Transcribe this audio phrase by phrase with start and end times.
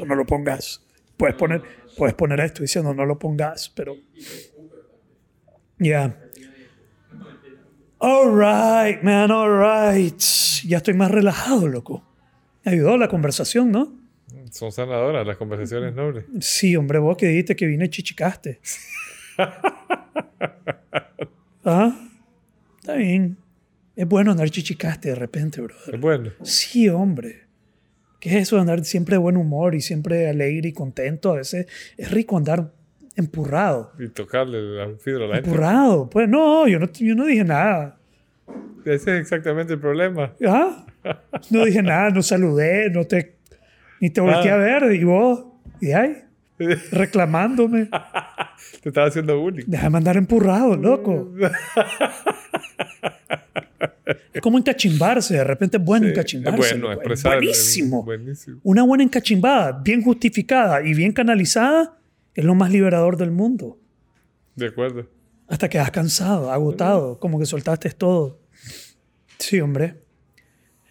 [0.00, 0.82] esto, no lo pongas.
[1.16, 1.62] Puedes poner,
[1.96, 3.96] puedes poner esto diciendo no lo pongas, pero...
[5.78, 6.18] Ya.
[7.98, 10.18] All right, man, all right.
[10.64, 12.06] Ya estoy más relajado, loco.
[12.64, 13.98] Me ayudó la conversación, ¿no?
[14.50, 16.24] Son sanadoras las conversaciones nobles.
[16.40, 18.60] Sí, hombre, vos que dijiste que vine chichicaste.
[21.64, 22.10] ¿Ah?
[22.80, 23.36] Está bien.
[23.96, 25.94] Es bueno andar chichicaste de repente, brother.
[25.94, 26.30] Es bueno.
[26.42, 27.49] Sí, hombre.
[28.20, 31.32] ¿Qué es eso de andar siempre de buen humor y siempre alegre y contento?
[31.32, 31.66] A veces
[31.96, 32.70] es rico andar
[33.16, 33.92] empurrado.
[33.98, 35.50] Y tocarle la fibra a la gente.
[35.50, 36.08] Empurrado.
[36.10, 37.96] Pues no, yo no, yo no dije nada.
[38.84, 40.32] Ese es exactamente el problema.
[40.46, 40.86] ¿Ah?
[41.50, 43.36] No dije nada, no saludé, no te,
[44.00, 44.54] ni te volteé Ah.
[44.54, 44.92] a ver.
[44.94, 45.44] Y vos,
[45.80, 46.14] y ahí,
[46.90, 47.88] reclamándome.
[48.82, 49.64] Te estaba haciendo bullying.
[49.66, 51.32] Déjame andar empurrado, loco.
[54.32, 56.60] Es como encachimbarse, de repente es bueno Sí, encachimbarse.
[56.60, 56.92] es bueno, loco.
[57.02, 57.36] Es expresar.
[57.38, 58.02] buenísimo.
[58.04, 58.60] Buenísimo.
[58.62, 61.96] Una buena encachimbada, bien justificada y bien canalizada,
[62.34, 63.78] es lo más liberador del mundo.
[64.56, 65.06] De acuerdo.
[65.48, 68.40] Hasta que has cansado, agotado, como que soltaste todo.
[69.38, 69.96] Sí, hombre.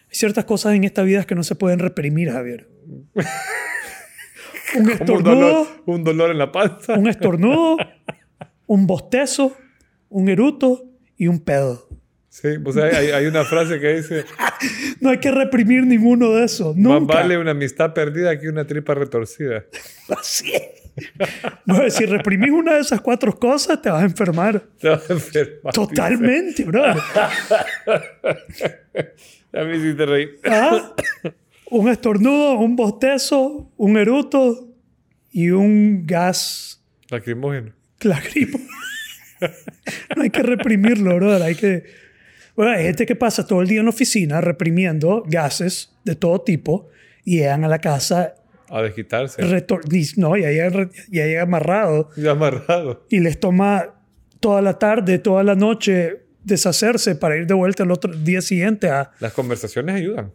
[0.09, 2.67] Hay ciertas cosas en esta vida que no se pueden reprimir, Javier.
[4.75, 6.94] Un Como un estornudo, dolor, un dolor en la panza.
[6.94, 7.78] un estornudo,
[8.67, 9.56] un bostezo,
[10.09, 10.84] un eruto
[11.17, 11.88] y un pedo.
[12.31, 14.23] Sí, pues hay, hay- una frase que dice:
[15.02, 16.76] No hay que reprimir ninguno de esos.
[16.78, 17.16] Más Nunca.
[17.16, 19.66] vale una amistad perdida que una tripa retorcida.
[20.09, 21.94] Así es.
[21.95, 24.61] Si reprimís una de esas cuatro cosas, te vas a enfermar.
[24.80, 25.73] Te vas a enfermar.
[25.73, 26.83] Totalmente, bro.
[29.54, 30.30] A mí sí te reí.
[30.45, 30.94] Ah,
[31.72, 34.67] Un estornudo, un bostezo, un eruto
[35.31, 37.73] y un gas Lacrimógeno.
[38.02, 38.70] lacrimógeno.
[40.16, 41.42] No hay que reprimirlo, bro.
[41.42, 41.86] Hay que...
[42.58, 46.42] Bueno, hay gente que pasa todo el día en la oficina reprimiendo gases de todo
[46.42, 46.89] tipo
[47.23, 48.36] y llegan a la casa
[48.67, 49.42] A desquitarse.
[50.17, 53.06] no, ya llegan, ya llegan amarrados Ya amarrado.
[53.09, 53.95] y les toma
[54.42, 58.89] toda la tarde, toda la noche deshacerse para ir de vuelta el otro día siguiente
[58.89, 60.33] a Las conversaciones ayudan.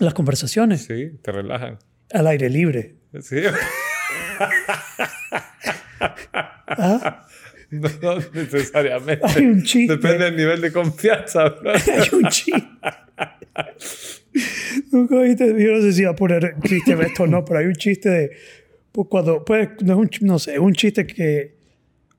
[0.00, 1.78] Las conversaciones Sí, te relajan.
[2.12, 2.96] al aire libre.
[3.20, 3.36] Sí.
[7.70, 9.24] No, no necesariamente.
[9.26, 9.94] Hay un chiste.
[9.96, 11.44] Depende del nivel de confianza.
[11.64, 12.64] Hay un chiste.
[14.90, 17.66] Nunca oíste- Yo no sé si iba a poner chiste esto o no, pero hay
[17.66, 18.30] un chiste de.
[18.90, 21.54] pues, cuando, pues, no, es un, ch- no sé, es un chiste que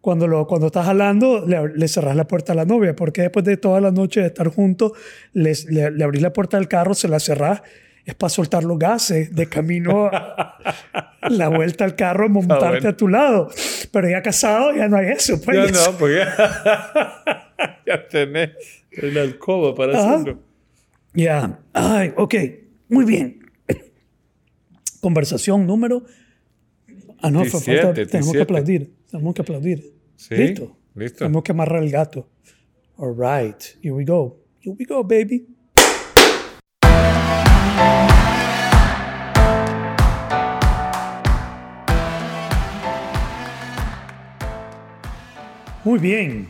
[0.02, 3.46] cuando, lo, cuando estás hablando le, le cerras la puerta a la novia, porque después
[3.46, 4.94] de toda la noche de estar juntos,
[5.34, 7.62] les- le, le abrís la puerta del carro, se la cerrás,
[8.04, 10.58] es para soltar los gases de camino a
[11.30, 12.90] la vuelta al carro, montarte bueno.
[12.90, 13.50] a tu lado.
[13.92, 15.40] Pero ya casado, ya no hay eso.
[15.40, 17.14] Pues, Ya no, porque ya,
[17.86, 18.50] ya tenés
[18.92, 20.16] el alcoba para Ajá.
[20.16, 20.40] hacerlo.
[21.14, 21.60] Ya.
[21.74, 22.36] Ay, ok.
[22.90, 23.40] Muy bien.
[25.02, 26.04] Conversación número.
[27.22, 28.42] Ah, no, fue 17, falta- tenemos que 17.
[28.42, 28.92] aplaudir.
[29.12, 29.94] Tenemos que aplaudir.
[30.16, 30.78] Sí, Listo.
[30.96, 31.18] listo.
[31.20, 32.30] Tenemos que amarrar el gato.
[32.96, 33.62] All right.
[33.84, 34.40] Here we go.
[34.62, 35.46] Here we go, baby.
[45.84, 46.48] Muy bien.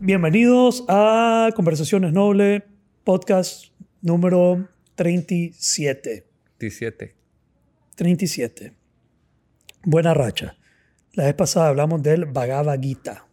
[0.00, 2.64] Bienvenidos a Conversaciones Noble,
[3.04, 3.66] podcast
[4.00, 6.26] número 37.
[6.58, 7.14] 17.
[7.94, 8.72] 37.
[9.84, 10.56] Buena racha.
[11.16, 13.26] La vez pasada hablamos del Bhagavad Gita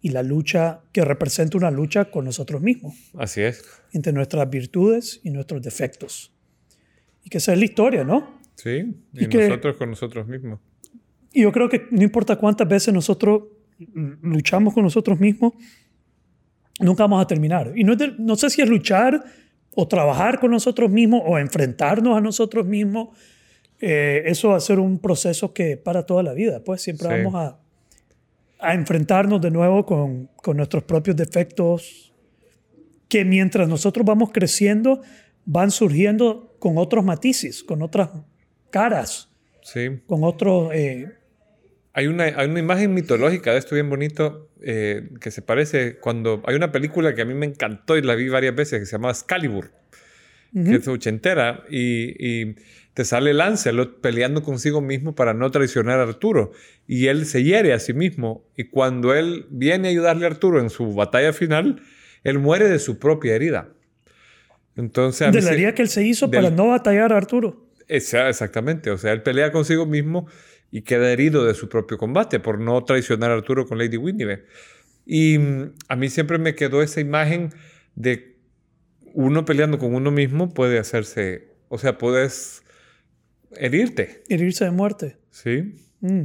[0.00, 3.64] y la lucha que representa una lucha con nosotros mismos, Así es.
[3.92, 6.32] entre nuestras virtudes y nuestros defectos.
[7.24, 8.38] Y que esa es la historia, ¿no?
[8.54, 8.94] Sí.
[9.14, 10.60] Y Y, que- nosotros con nosotros mismos.
[11.32, 13.44] Y yo creo que no importa cuántas veces nosotros
[14.22, 15.54] luchamos con nosotros mismos,
[16.78, 17.72] nunca vamos a terminar.
[17.74, 19.24] Y no, de- no sé si es luchar
[19.74, 23.16] o trabajar con nosotros mismos o enfrentarnos a nosotros mismos.
[23.80, 26.62] Eh, eso va a ser un proceso que para toda la vida.
[26.64, 27.14] Pues siempre Sí.
[27.22, 27.58] vamos a,
[28.60, 32.12] a enfrentarnos de nuevo con, con nuestros propios defectos
[33.08, 35.02] que mientras nosotros vamos creciendo
[35.44, 38.08] van surgiendo con otros matices, con otras
[38.70, 39.28] caras,
[39.62, 40.00] Sí.
[40.06, 40.70] con otros...
[40.72, 41.08] eh,
[41.92, 46.42] Hay una, hay una imagen mitológica de esto bien bonito eh, que se parece cuando
[46.46, 48.92] hay una película que a mí me encantó y la vi varias veces que se
[48.92, 49.70] llama Excalibur,
[50.54, 52.56] que es ochentera y, y
[52.94, 56.52] te sale Lancelot peleando consigo mismo para no traicionar a Arturo
[56.86, 60.60] y él se hiere a sí mismo y cuando él viene a ayudarle a Arturo
[60.60, 61.82] en su batalla final,
[62.22, 63.68] él muere de su propia herida.
[64.76, 67.66] Entonces, de la herida que él se hizo del- para no batallar a Arturo.
[67.86, 70.26] Esa- exactamente, o sea, él pelea consigo mismo
[70.70, 74.42] y queda herido de su propio combate por no traicionar a Arturo con Lady Winnie.
[75.06, 77.50] Y mm, a mí siempre me quedó esa imagen
[77.94, 78.36] de
[79.12, 82.63] uno peleando con uno mismo puede hacerse, o sea, puedes
[83.58, 84.22] herirte.
[84.28, 85.16] Herirse de muerte.
[85.30, 85.74] Sí.
[86.00, 86.22] Mm.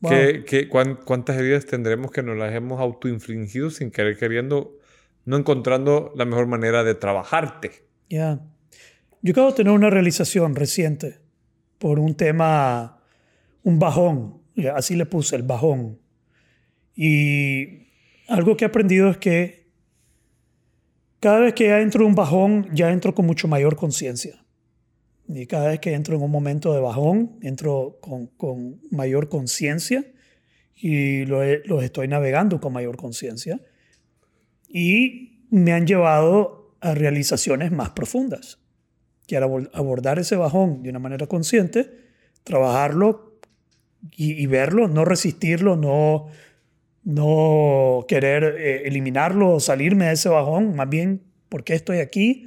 [0.00, 0.10] Wow.
[0.12, 4.78] ¿Qué- qué- cuán- ¿Cuántas heridas tendremos que nos las hemos autoinfligido sin querer queriendo,
[5.24, 7.72] no encontrando la mejor manera de trabajarte?
[8.08, 8.40] Ya.
[9.22, 11.18] Yo acabo de tener una realización reciente
[11.78, 13.00] por un tema,
[13.64, 14.40] un bajón,
[14.74, 15.98] así le puse, el bajón.
[16.94, 17.88] Y
[18.28, 19.66] algo que he aprendido es que
[21.20, 24.44] cada vez que ya entro en un bajón, ya entro con mucho mayor conciencia.
[25.28, 30.04] Y cada vez que entro en un momento de bajón, entro con, con mayor conciencia
[30.74, 33.60] y lo los estoy navegando con mayor conciencia.
[34.68, 38.58] Y me han llevado a realizaciones más profundas.
[39.26, 41.90] Que era abor- abordar ese bajón de una manera consciente,
[42.44, 43.38] trabajarlo
[44.16, 46.28] y, y verlo, no resistirlo, no,
[47.04, 52.46] no querer eh, eliminarlo o salirme de ese bajón, más bien, ¿por qué estoy aquí?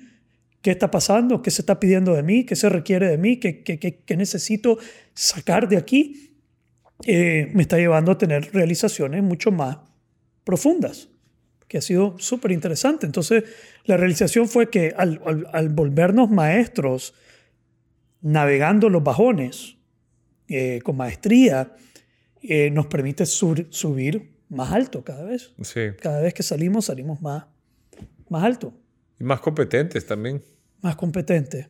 [0.61, 1.41] ¿Qué está pasando?
[1.41, 2.45] ¿Qué se está pidiendo de mí?
[2.45, 3.39] ¿Qué se requiere de mí?
[3.39, 4.77] ¿Qué, qué- qué- qué necesito
[5.13, 6.35] sacar de aquí?
[7.05, 9.77] Eh, me está llevando a tener realizaciones mucho más
[10.43, 11.09] profundas,
[11.67, 13.07] que ha sido súper interesante.
[13.07, 13.43] Entonces,
[13.85, 17.15] la realización fue que al, al- al volvernos maestros,
[18.21, 19.77] navegando los bajones
[20.47, 21.75] eh, con maestría,
[22.43, 25.53] eh, nos permite sur- subir más alto cada vez.
[25.63, 25.79] Sí.
[25.99, 27.45] Cada vez que salimos, salimos más,
[28.29, 28.73] más alto,
[29.19, 30.41] Y más competentes también.
[30.81, 31.69] Más competente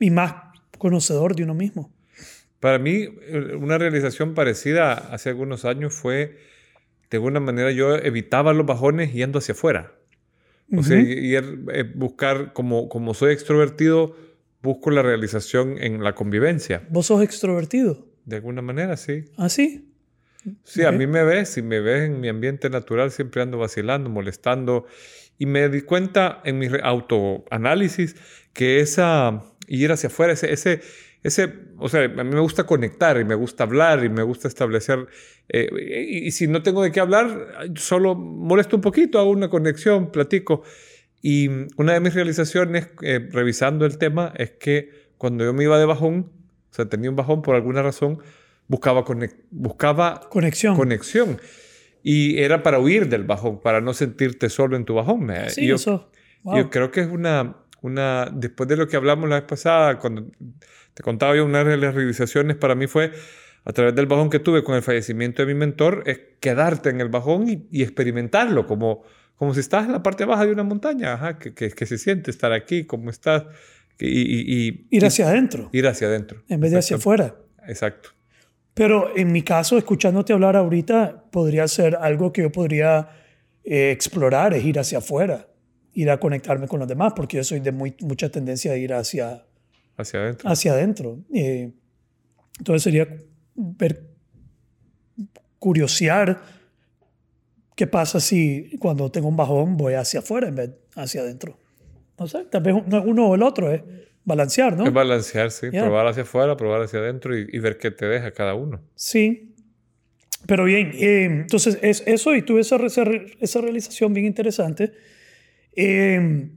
[0.00, 0.34] y más
[0.78, 1.92] conocedor de uno mismo.
[2.60, 3.06] Para mí,
[3.58, 6.38] una realización parecida hace algunos años fue,
[7.10, 9.92] de alguna manera, yo evitaba los bajones yendo hacia afuera.
[10.76, 14.16] O sea, y- y el- eh, buscar, como, como soy extrovertido,
[14.62, 16.82] busco la realización en la convivencia.
[16.88, 18.06] ¿Vos sos extrovertido?
[18.24, 19.26] De alguna manera, sí.
[19.36, 19.90] ¿Ah, sí?
[20.62, 24.08] Sí, a mí me ves, si me ves en mi ambiente natural, siempre ando vacilando,
[24.10, 24.86] molestando.
[25.38, 28.16] Y me di cuenta en mi autoanálisis
[28.52, 30.80] que esa ir hacia afuera, ese, ese,
[31.22, 34.46] ese, o sea, a mí me gusta conectar y me gusta hablar y me gusta
[34.48, 35.06] establecer.
[35.48, 35.68] eh,
[36.08, 40.12] y, y si no tengo de qué hablar, solo molesto un poquito, hago una conexión,
[40.12, 40.62] platico.
[41.22, 41.48] Y
[41.78, 45.86] una de mis realizaciones, eh, revisando el tema, es que cuando yo me iba de
[45.86, 46.30] bajón,
[46.70, 48.18] o sea, tenía un bajón por alguna razón,
[48.68, 50.76] buscaba, conec- buscaba Conexión.
[50.76, 51.40] conexión.
[52.06, 55.26] Y era para huir del bajón, para no sentirte solo en tu bajón.
[55.48, 56.10] sí, yo, eso.
[56.42, 56.56] Wow.
[56.58, 60.26] yo creo que es una, una, después de lo que hablamos la vez pasada, cuando
[60.92, 63.10] te contaba yo, una de las realizaciones para mí fue,
[63.64, 67.00] a través del bajón que tuve con el fallecimiento de mi mentor, es quedarte en
[67.00, 69.02] el bajón y, y experimentarlo, como,
[69.36, 71.96] como si estás en la parte baja de una montaña, ajá, que, que, que se
[71.96, 73.44] siente estar aquí, como estás,
[73.98, 76.42] y, y- y- Ir hacia adentro, ir hacia adentro.
[76.50, 77.36] en vez de hacia afuera.
[77.66, 78.10] Exacto.
[78.74, 83.08] Pero en mi caso, escuchándote hablar ahorita, podría ser algo que yo podría
[83.62, 85.46] eh, explorar, es ir hacia afuera,
[85.92, 88.92] ir a conectarme con los demás, porque yo soy de muy, mucha tendencia a ir
[88.92, 89.44] hacia,
[89.96, 90.50] Hacia adentro.
[90.50, 91.18] hacia adentro.
[91.32, 91.72] Eh,
[92.58, 93.06] entonces sería
[93.54, 94.10] ver,
[95.60, 96.40] curiosear
[97.76, 101.58] qué pasa si cuando tengo un bajón voy hacia afuera en vez de hacia adentro.
[102.18, 103.82] No sé, tal vez uno, uno o el otro es
[104.24, 104.84] balancear, ¿no?
[104.86, 105.68] Es balancear, sí.
[105.72, 105.82] Ya.
[105.82, 108.80] Probar hacia afuera, probar hacia adentro y, y ver qué te deja cada uno.
[108.94, 109.54] Sí.
[110.46, 113.04] Pero bien, eh, entonces es eso y tuve esa, esa,
[113.40, 114.92] esa realización bien interesante.
[115.76, 116.50] Eh,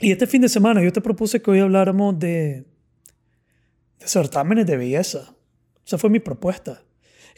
[0.00, 2.64] y este fin de semana yo te propuse que hoy habláramos de,
[3.98, 5.34] de certámenes de belleza.
[5.86, 6.82] Esa fue mi propuesta.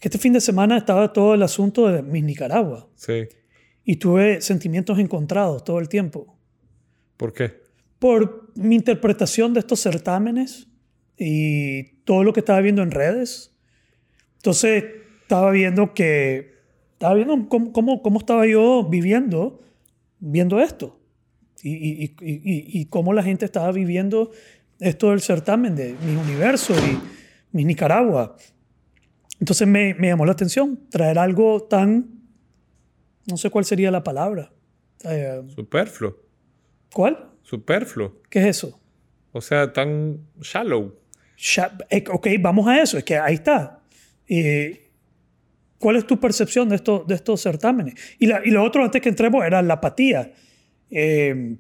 [0.01, 3.29] Que este fin de semana estaba todo el asunto de Miss Nicaragua Sí.
[3.85, 6.37] y tuve sentimientos encontrados todo el tiempo
[7.17, 7.61] ¿Por qué?
[8.01, 10.69] por mi interpretación de estos certámenes
[11.17, 13.55] y todo lo que estaba viendo en redes.
[14.37, 14.85] Entonces,
[15.23, 16.55] estaba viendo que,
[16.93, 19.63] estaba viendo cómo, cómo, cómo estaba yo viviendo,
[20.19, 21.01] viendo esto.
[21.63, 24.33] Y, y, y, cómo la gente estaba viviendo
[24.81, 26.99] esto del certamen de mi universo y
[27.53, 28.37] mi Nicaragua.
[29.39, 32.21] Entonces me, me llamó la atención traer algo tan,
[33.27, 34.53] no sé cuál sería la palabra.
[35.05, 36.17] Eh, Superfluo.
[36.93, 37.32] ¿Cuál?
[37.43, 38.21] Superfluo.
[38.31, 38.81] ¿Qué es eso?
[39.33, 40.95] O sea, tan shallow.
[41.37, 42.99] Sha- eh, Ok, vamos a eso.
[42.99, 43.81] Es que ahí está.
[44.29, 44.91] Eh,
[45.79, 47.95] ¿Cuál es tu percepción de, esto, de estos certámenes?
[48.19, 50.33] Y, la- y lo otro, antes que entremos, era la apatía.
[50.91, 51.57] Eh,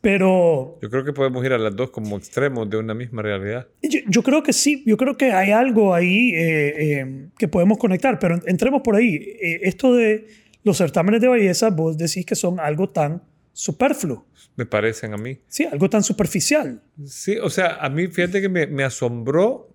[0.00, 3.66] pero Yo creo que podemos ir a las dos como extremos de una misma realidad.
[3.82, 7.78] yo, yo creo que sí, yo creo que hay algo ahí eh, eh, que podemos
[7.78, 9.14] conectar, pero entremos por ahí.
[9.16, 10.28] Eh, esto de
[10.62, 13.22] los certámenes de belleza, vos decís que son algo tan
[13.58, 14.24] superfluo,
[14.54, 15.40] Me parecen a mí.
[15.48, 15.64] ¿sí?
[15.64, 16.80] algo tan superficial.
[17.06, 19.74] Sí, o sea, a mí fíjate que me, me asombró,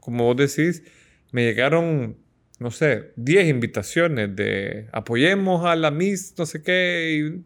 [0.00, 0.82] como vos decís,
[1.30, 2.16] me llegaron,
[2.58, 7.18] no sé, 10 invitaciones de apoyemos a la Miss, no sé qué.
[7.38, 7.44] y-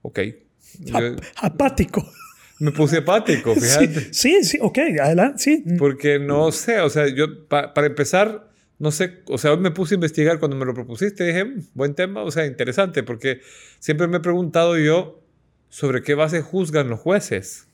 [0.00, 0.20] Ok.
[0.80, 2.02] Yo- apático.
[2.58, 4.14] Me puse apático, fíjate.
[4.14, 5.64] Sí, sí, ok, adelante, sí.
[5.78, 8.50] Porque no sé, o sea, yo para empezar,
[8.82, 11.62] no sé, o sea, hoy me puse a investigar cuando me lo propusiste, dije, "Mm,
[11.74, 13.40] buen tema, o sea, interesante, porque
[13.78, 15.22] siempre me he preguntado yo
[15.68, 17.68] sobre qué base juzgan los jueces.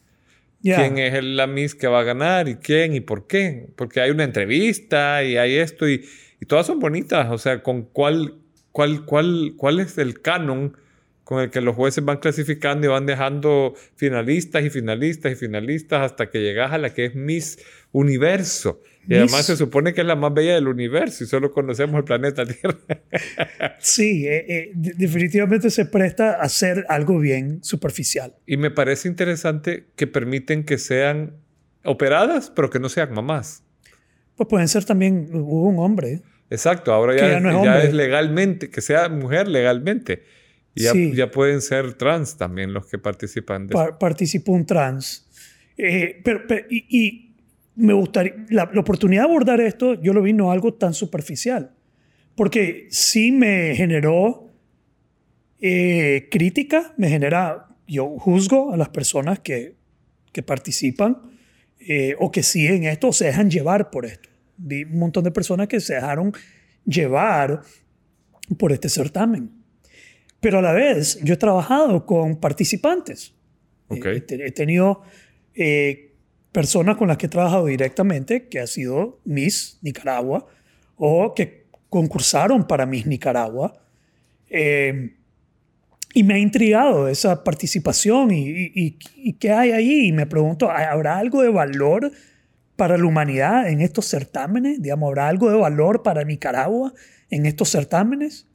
[0.76, 3.68] ¿Quién es el- la Miss que va a ganar y quién y por qué?
[3.76, 6.04] Porque hay una entrevista y hay esto y,
[6.40, 8.34] y todas son bonitas, o sea, con cuál,
[8.72, 10.76] cuál, cuál, cuál es el canon
[11.24, 16.02] con el que los jueces van clasificando y van dejando finalistas y finalistas y finalistas
[16.02, 17.58] hasta que llegas a la que es Miss
[17.92, 18.80] Universo.
[19.10, 22.04] Y además se supone que es la más bella del universo y solo conocemos el
[22.04, 22.76] planeta Tierra.
[23.80, 28.34] Sí, eh, eh, de- definitivamente se presta a hacer algo bien superficial.
[28.46, 31.36] y me parece interesante que permiten que sean
[31.84, 33.62] operadas, pero que no sean mamás.
[34.36, 36.20] Pues pueden ser también, hubo un hombre.
[36.50, 40.22] Exacto, ahora ya, ya es, no es ya es legalmente, que sea mujer legalmente.
[40.74, 41.12] Y ya, Sí.
[41.14, 45.26] ya pueden ser trans también los que participan de par- participó un trans.
[45.76, 47.27] Eh, pero, pero- y, y
[47.78, 51.74] me gustaría, la, la oportunidad de abordar esto, yo lo vi no algo tan superficial,
[52.34, 54.48] porque sí me generó
[55.60, 59.76] eh, crítica, me genera, yo juzgo a las personas que,
[60.32, 61.22] que participan
[61.80, 64.28] eh, o que siguen esto o se dejan llevar por esto.
[64.56, 66.32] Vi un montón de personas que se dejaron
[66.84, 67.62] llevar
[68.58, 69.50] por este certamen.
[70.40, 73.34] Pero a la vez, yo he trabajado con participantes.
[73.88, 74.06] Ok.
[74.06, 75.02] Eh, he tenido
[75.54, 76.07] eh,
[76.58, 80.44] personas con las que he trabajado directamente, que ha sido Miss Nicaragua,
[80.96, 83.80] o que concursaron para Miss Nicaragua.
[84.50, 85.14] Eh,
[86.14, 90.06] y me ha intrigado esa participación y, y, y- y qué hay ahí.
[90.08, 92.10] Y me pregunto, ¿habrá algo de valor
[92.74, 94.82] para la humanidad en estos certámenes?
[94.82, 96.92] Digamos, ¿habrá algo de valor para Nicaragua
[97.30, 98.48] en estos certámenes?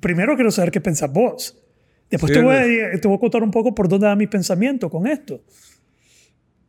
[0.00, 1.56] Primero quiero saber qué pensás vos.
[2.10, 4.26] Después Sí, te, voy a, te voy a contar un poco por dónde va mi
[4.26, 5.40] pensamiento con esto.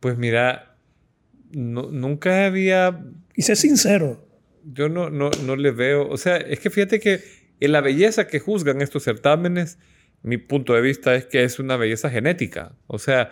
[0.00, 0.76] Pues mira,
[1.52, 3.04] no- nunca había,
[3.34, 4.26] Y sé sincero.
[4.64, 7.20] yo no, no, no le veo, o sea, es que fíjate que
[7.60, 9.78] en la belleza que juzgan estos certámenes,
[10.22, 12.72] mi punto de vista es que es una belleza genética.
[12.86, 13.30] O sea,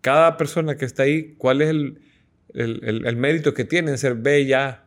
[0.00, 2.00] cada persona que está ahí, ¿cuál es el,
[2.54, 4.84] el, el- el mérito que tiene en ser bella?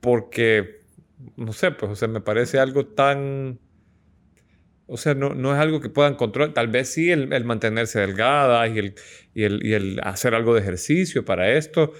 [0.00, 0.80] Porque,
[1.36, 3.58] no sé, pues, o sea, me parece algo tan...
[4.92, 6.52] O sea, no, no es algo que puedan controlar.
[6.52, 8.94] Tal vez sí el, el mantenerse delgada y el,
[9.34, 11.92] y, el, y el hacer algo de ejercicio para esto.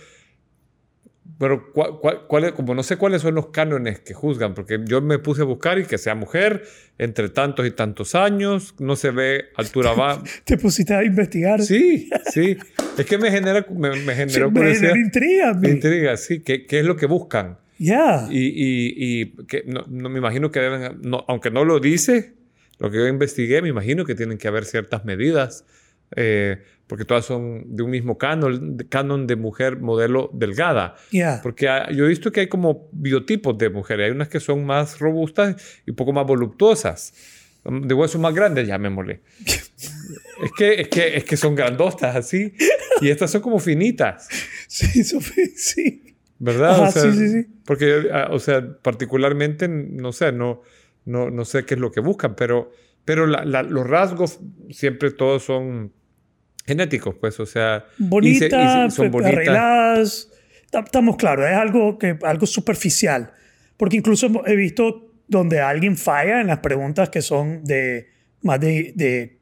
[1.39, 4.79] Pero ¿cuál, cuál- cuál es- como no sé cuáles son los cánones que juzgan, porque
[4.85, 6.65] yo me puse a buscar y que sea mujer
[6.99, 10.23] entre tantos y tantos años, no se ve altura baja.
[10.45, 11.63] Te pusiste a investigar.
[11.63, 12.59] Sí, sí.
[12.99, 14.95] Es que me genera, me, me generó me, curiosidad.
[14.97, 15.55] intriga.
[15.55, 16.41] Me intriga, sí.
[16.41, 17.59] ¿Qué, qué es lo que buscan?
[17.79, 18.27] Ya.
[18.31, 18.93] Y, y,
[19.23, 22.35] y que no, no me imagino que deben, no, aunque no lo dice,
[22.81, 25.65] lo que yo investigué, me imagino que tienen que haber ciertas medidas,
[26.17, 30.97] eh, porque todas son de un mismo canon, de- canon de mujer modelo delgada.
[31.13, 31.39] Ya.
[31.41, 34.07] Porque ha- yo he visto que hay como biotipos de mujeres.
[34.07, 35.55] Hay unas que son más robustas
[35.87, 37.15] y un poco más voluptuosas.
[37.65, 39.21] De huesos más grandes, llamémosle.
[39.47, 42.55] es, que, es, que, es que son grandostas así.
[43.03, 44.29] Y estas son como finitas.
[44.67, 46.17] Sí, Sofía, sí.
[46.39, 46.71] ¿Verdad?
[46.71, 47.47] Ajá, o sea, sí, sí, sí.
[47.67, 50.63] Porque, ah, o sea, particularmente, no sé, no,
[51.05, 52.71] no, no sé qué es lo que buscan, pero,
[53.05, 54.41] pero la- la- los rasgos
[54.71, 55.93] siempre todos son
[56.67, 59.35] genéticos, pues, o sea, se- se- Bonitas, son pe- bonitas.
[59.35, 60.31] arregladas.
[60.71, 63.33] Ta- Estamos claros, es algo, que, algo superficial.
[63.77, 68.09] Porque incluso he visto donde alguien falla en las preguntas que son de
[68.43, 69.39] más de, de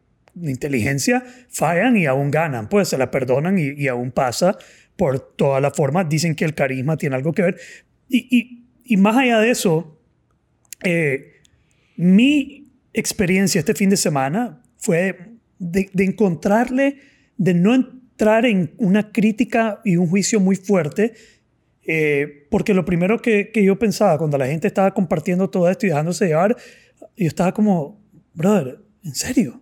[0.50, 2.68] inteligencia, fallan y aún ganan.
[2.68, 4.56] Pues se la perdonan y, y aún pasa
[4.96, 6.04] por toda la forma.
[6.04, 7.56] Dicen que el carisma tiene algo que ver.
[8.08, 9.98] Y, y- y más allá de eso,
[10.84, 11.37] eh,
[11.98, 17.00] mi experiencia este fin de semana fue de, encontrarle,
[17.36, 21.14] de no entrar en una crítica y un juicio muy fuerte,
[21.82, 25.88] eh, porque lo primero que, yo pensaba cuando la gente estaba compartiendo todo esto y
[25.88, 26.56] dejándose llevar,
[27.16, 28.00] yo estaba como,
[28.32, 29.60] brother, ¿en serio?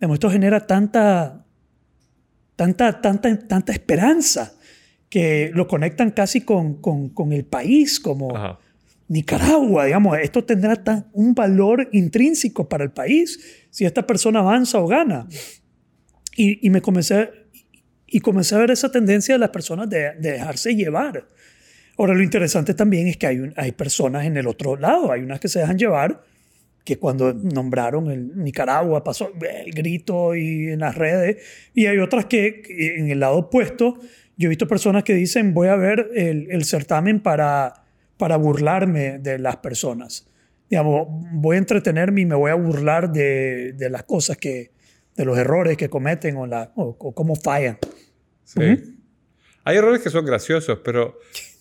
[0.00, 1.46] Esto genera tanta,
[2.56, 4.52] tanta, tanta, tanta esperanza
[5.08, 8.58] que lo conectan casi con, con, con el país, como...
[9.12, 14.86] Nicaragua, digamos, esto tendrá un valor intrínseco para el país si esta persona avanza o
[14.86, 15.28] gana.
[16.34, 17.28] Y, me comencé,
[18.06, 21.28] y comencé a ver esa tendencia de las personas de, de dejarse llevar.
[21.98, 25.40] Ahora, lo interesante también es que hay, hay personas en el otro lado, hay unas
[25.40, 26.22] que se dejan llevar,
[26.82, 31.36] que cuando nombraron el Nicaragua pasó el grito y en las redes,
[31.74, 32.62] y hay otras que
[32.96, 33.98] en el lado opuesto,
[34.38, 37.81] yo he visto personas que dicen voy a ver el certamen para,
[38.16, 40.26] para burlarme de las personas.
[40.68, 44.70] Digamos, voy a entretenerme y me voy a burlar de, de las cosas que,
[45.16, 47.78] de los errores que cometen o, la, o, cómo fallan.
[48.44, 48.96] Sí.
[49.64, 51.18] Hay errores que son graciosos, pero,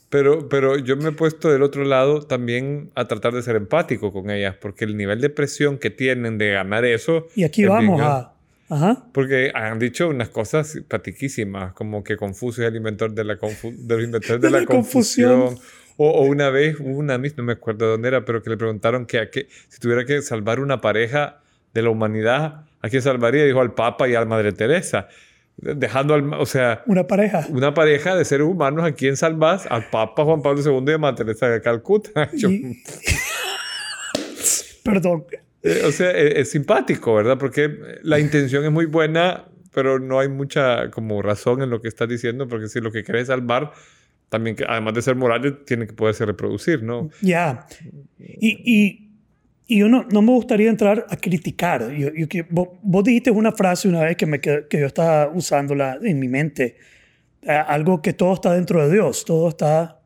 [0.09, 4.11] pero, pero yo me he puesto del otro lado también a tratar de ser empático
[4.11, 7.27] con ellas, porque el nivel de presión que tienen de ganar eso...
[7.35, 8.33] Y aquí vamos a...
[8.69, 9.05] Ajá.
[9.11, 13.95] Porque han dicho unas cosas patiquísimas, como que Confucio es el inventor de la, de
[13.95, 15.59] los inventores de, la, confusión.
[16.03, 19.05] O, una vez, una misma, no me acuerdo de dónde era, pero que le preguntaron
[19.05, 21.41] que, a qué, si tuviera que salvar una pareja
[21.73, 23.45] de la humanidad, ¿a quién salvaría?
[23.45, 25.07] Dijo al Papa y a la Madre Teresa
[25.57, 27.45] dejando al, o sea, una pareja.
[27.49, 30.97] Una pareja de seres humanos a quien salvas al Papa Juan Pablo II y a
[30.97, 32.29] Madre Teresa de Calcuta.
[34.83, 35.25] Perdón.
[35.63, 37.37] Eh, o sea, es, simpático, ¿verdad?
[37.37, 41.87] Porque la intención es muy buena, pero no hay mucha como razón en lo que
[41.87, 43.71] estás diciendo, porque si lo que quieres salvar,
[44.31, 47.09] también, además de ser moral, tiene que poderse reproducir, ¿no?
[47.21, 47.65] Ya.
[48.17, 49.11] Y, y
[49.67, 51.93] y yo no, no, me gustaría entrar a criticar.
[51.93, 52.09] Yo,
[52.49, 56.75] vos, dijiste una frase una vez que, me, que yo estaba usándola en mi mente.
[57.41, 59.23] Eh, algo que todo está dentro de Dios.
[59.23, 60.01] Todo está...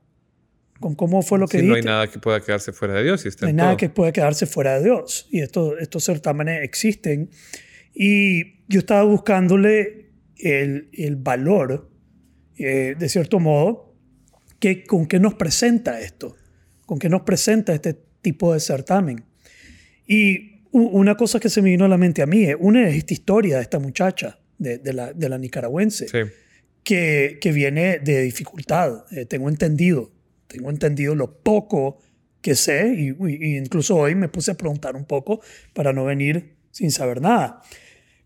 [0.79, 1.81] Con, ¿Cómo fue lo que sí, dijiste?
[1.81, 3.25] No hay nada que pueda quedarse fuera de Dios.
[3.25, 5.27] Y no hay nada que pueda quedarse fuera de Dios.
[5.31, 7.31] Y esto, estos certámenes existen.
[7.91, 11.89] Y yo estaba buscándole el, el valor,
[12.57, 13.84] eh, de cierto modo,
[14.59, 16.35] que, con qué nos presenta esto.
[16.85, 19.23] Con qué nos presenta este tipo de certamen.
[20.07, 23.13] Y una cosa que se me vino a la mente a mí una es esta
[23.13, 26.07] historia de esta muchacha, de, de, la, de la, nicaragüense,
[26.83, 29.05] que, que, viene de dificultad.
[29.11, 30.11] Eh, tengo entendido,
[30.47, 31.99] tengo entendido lo poco
[32.41, 35.41] que sé, y, incluso hoy me puse a preguntar un poco
[35.73, 37.61] para no venir sin saber nada.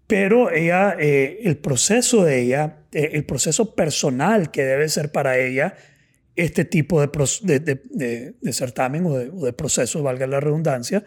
[0.07, 5.37] Pero ella, eh, el proceso de ella, eh, el proceso personal que debe ser para
[5.37, 5.75] ella,
[6.39, 11.03] este tipo de, de, de certamen o, o de, proceso, valga la redundancia,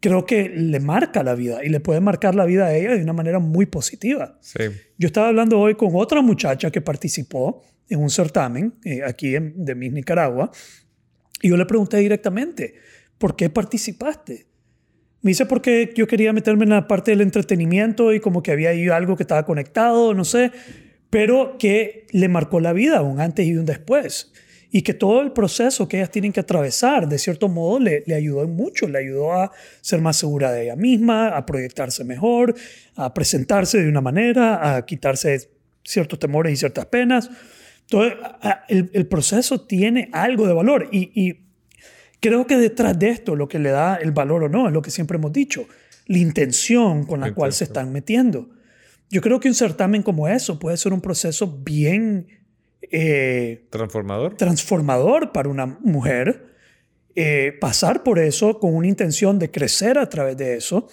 [0.00, 3.02] creo que le marca la vida y le puede marcar la vida a ella de
[3.02, 4.38] una manera muy positiva.
[4.40, 4.64] Sí.
[4.98, 9.64] Yo estaba hablando hoy con otra muchacha que participó en un certamen eh, aquí en,
[9.64, 10.50] de Miss Nicaragua
[11.40, 12.74] y yo le pregunté directamente,
[13.18, 14.46] ¿por qué participaste?
[15.22, 18.70] Me dice porque yo quería meterme en la parte del entretenimiento y como que había
[18.70, 20.52] ahí algo que estaba conectado, no sé,
[21.10, 24.32] pero que le marcó la vida un antes y un después
[24.70, 28.14] y que todo el proceso que ellas tienen que atravesar, de cierto modo, le, le
[28.14, 32.54] ayudó mucho, le ayudó a ser más segura de ella misma, a proyectarse mejor,
[32.96, 35.50] a presentarse de una manera, a quitarse
[35.84, 37.30] ciertos temores y ciertas penas.
[37.88, 38.06] Todo
[38.68, 41.46] el, el proceso tiene algo de valor y, y
[42.20, 44.82] creo que detrás de esto lo que le da el valor o no es lo
[44.82, 45.66] que siempre hemos dicho,
[46.06, 48.50] la intención con la cual se están metiendo.
[49.10, 52.26] Yo creo que un certamen como eso puede ser un proceso bien
[52.90, 54.36] eh, transformador.
[54.36, 56.54] transformador para una mujer,
[57.14, 60.88] eh, pasar por eso con una intención de crecer a través de eso.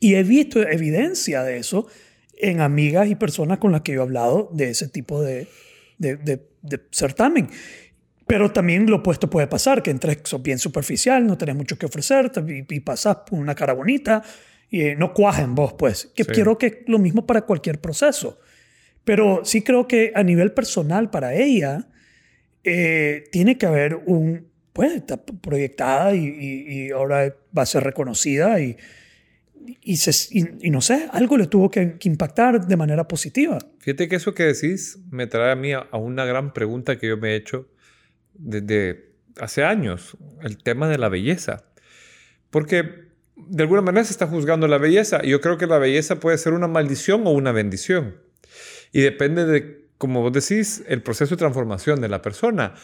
[0.00, 1.86] Y he visto evidencia de eso
[2.36, 5.48] en amigas y personas con las que yo he hablado de ese tipo de,
[5.98, 6.40] de,
[6.90, 7.48] certamen.
[8.26, 11.86] Pero también lo opuesto puede pasar, que entres sos bien superficial, no tenés mucho que
[11.86, 14.22] ofrecer y, y pasas por una cara bonita
[14.70, 16.10] y eh, no cuajen vos, pues.
[16.16, 18.40] Que quiero que lo mismo para cualquier proceso.
[19.04, 21.88] Pero sí creo que a nivel personal para ella
[22.64, 28.76] eh, tiene que haber un, pues está proyectada y, ahora va a ser reconocida y,
[29.82, 29.98] y,
[30.60, 33.58] y, no sé, algo le tuvo que, impactar de manera positiva.
[33.78, 37.16] Fíjate que eso que decís me trae a mí a, una gran pregunta que yo
[37.18, 37.68] me he hecho
[38.34, 41.64] desde hace años, el tema de la belleza.
[42.50, 43.04] Porque
[43.36, 45.20] de alguna manera se está juzgando la belleza.
[45.22, 48.16] Y yo creo que la belleza puede ser una maldición o una bendición.
[48.94, 52.74] Y depende de, como vos decís, el proceso de transformación de la persona.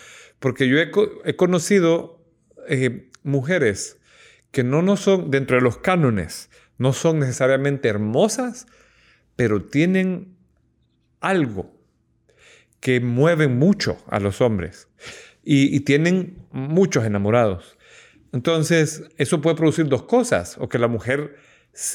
[0.41, 2.21] Porque yo he, conocido
[2.69, 4.01] eh, mujeres
[4.51, 8.67] que no, no son, dentro de los cánones, no son necesariamente hermosas,
[9.37, 10.35] pero tienen
[11.21, 11.73] algo
[12.81, 14.89] que mueve mucho a los hombres
[15.45, 17.79] y, tienen muchos enamorados.
[18.33, 21.37] Entonces, eso puede producir dos cosas, o que la mujer,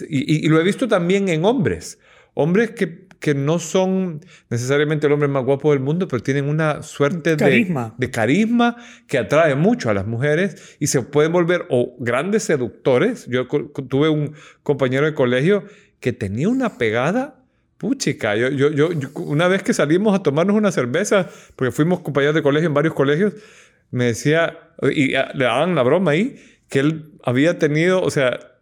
[0.08, 1.99] y, lo he visto también en hombres,
[2.34, 6.84] hombres que que no son necesariamente el hombre más guapo del mundo, pero tienen una
[6.84, 11.95] suerte De, de, carisma que atrae mucho a las mujeres y se pueden volver o
[11.99, 13.28] grandes seductores.
[13.28, 15.63] Yo tuve un compañero de colegio
[15.99, 17.43] que tenía una pegada
[17.78, 18.36] puchica.
[18.36, 22.41] Yo, yo, yo, una vez que salimos a tomarnos una cerveza, porque fuimos compañeros de
[22.41, 23.34] colegio en varios colegios,
[23.91, 26.36] me decía, y le daban la broma ahí,
[26.69, 28.55] que él había tenido, o sea,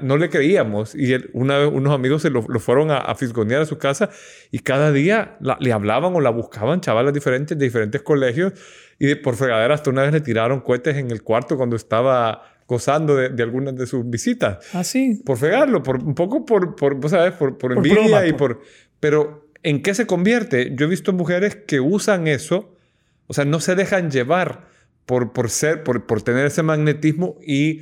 [0.00, 3.66] no le creíamos y una vez unos amigos se lo, fueron a, a, fisgonear a
[3.66, 4.10] su casa
[4.50, 8.52] y cada día le hablaban o la buscaban chavalas diferentes de diferentes colegios
[8.98, 12.42] y de, por fregadera hasta una vez le tiraron cohetes en el cuarto cuando estaba
[12.70, 14.64] gozando de, de algunas de sus visitas.
[14.72, 15.20] Ah, sí.
[15.26, 17.32] Por fregarlo, por, un poco por, por ¿vos sabes?
[17.32, 18.60] Por, por envidia broma, y por...
[19.00, 20.72] Pero, ¿en qué se convierte?
[20.76, 22.76] Yo he visto mujeres que usan eso,
[23.26, 24.68] o sea, no se dejan llevar
[25.04, 27.80] por, por ser, por, por tener ese magnetismo y,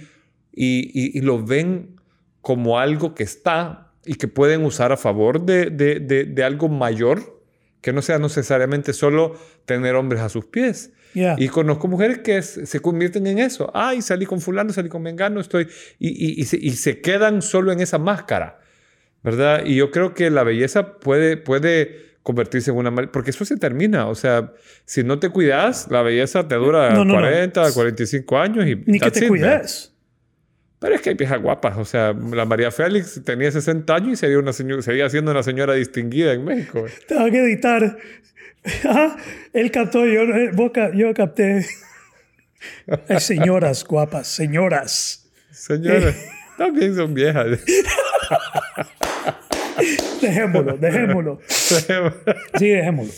[0.59, 1.97] y, y- y lo ven
[2.41, 6.69] como algo que está y que pueden usar a favor de, de- de- de algo
[6.69, 7.41] mayor,
[7.81, 10.93] que no sea necesariamente solo tener hombres a sus pies.
[11.15, 11.37] Ya.
[11.39, 13.71] Y conozco mujeres que es- se convierten en eso.
[13.75, 15.69] Ay, salí con fulano, salí con mengano, estoy...
[15.99, 18.61] Y, y- y se, y se quedan solo en esa máscara,
[19.23, 19.65] ¿verdad?
[19.65, 22.91] Y yo creo que la belleza puede, puede convertirse en una...
[22.91, 24.07] mal- Porque eso se termina.
[24.09, 24.53] O sea,
[24.85, 27.21] si no te cuidas, la belleza te dura No, no, no.
[27.21, 28.77] 40, 45 años y...
[28.87, 29.95] Ni que te cuides.
[30.81, 31.77] Pero es que hay viejas guapas.
[31.79, 35.75] O sea, la María Félix tenía 60 años y sería, una seguía siendo una señora
[35.75, 36.87] distinguida en México.
[37.07, 37.97] Tengo que editar.
[38.85, 39.17] Ah,
[39.55, 40.51] Él captó, yo, eh,
[40.95, 41.65] yo capté.
[43.09, 45.31] Hay señoras guapas, señoras.
[45.53, 46.15] Señoras,
[46.59, 47.47] también son viejas.
[50.21, 51.41] Dejémoslo, dejémoslo.
[51.47, 53.13] Sí, dejémoslo.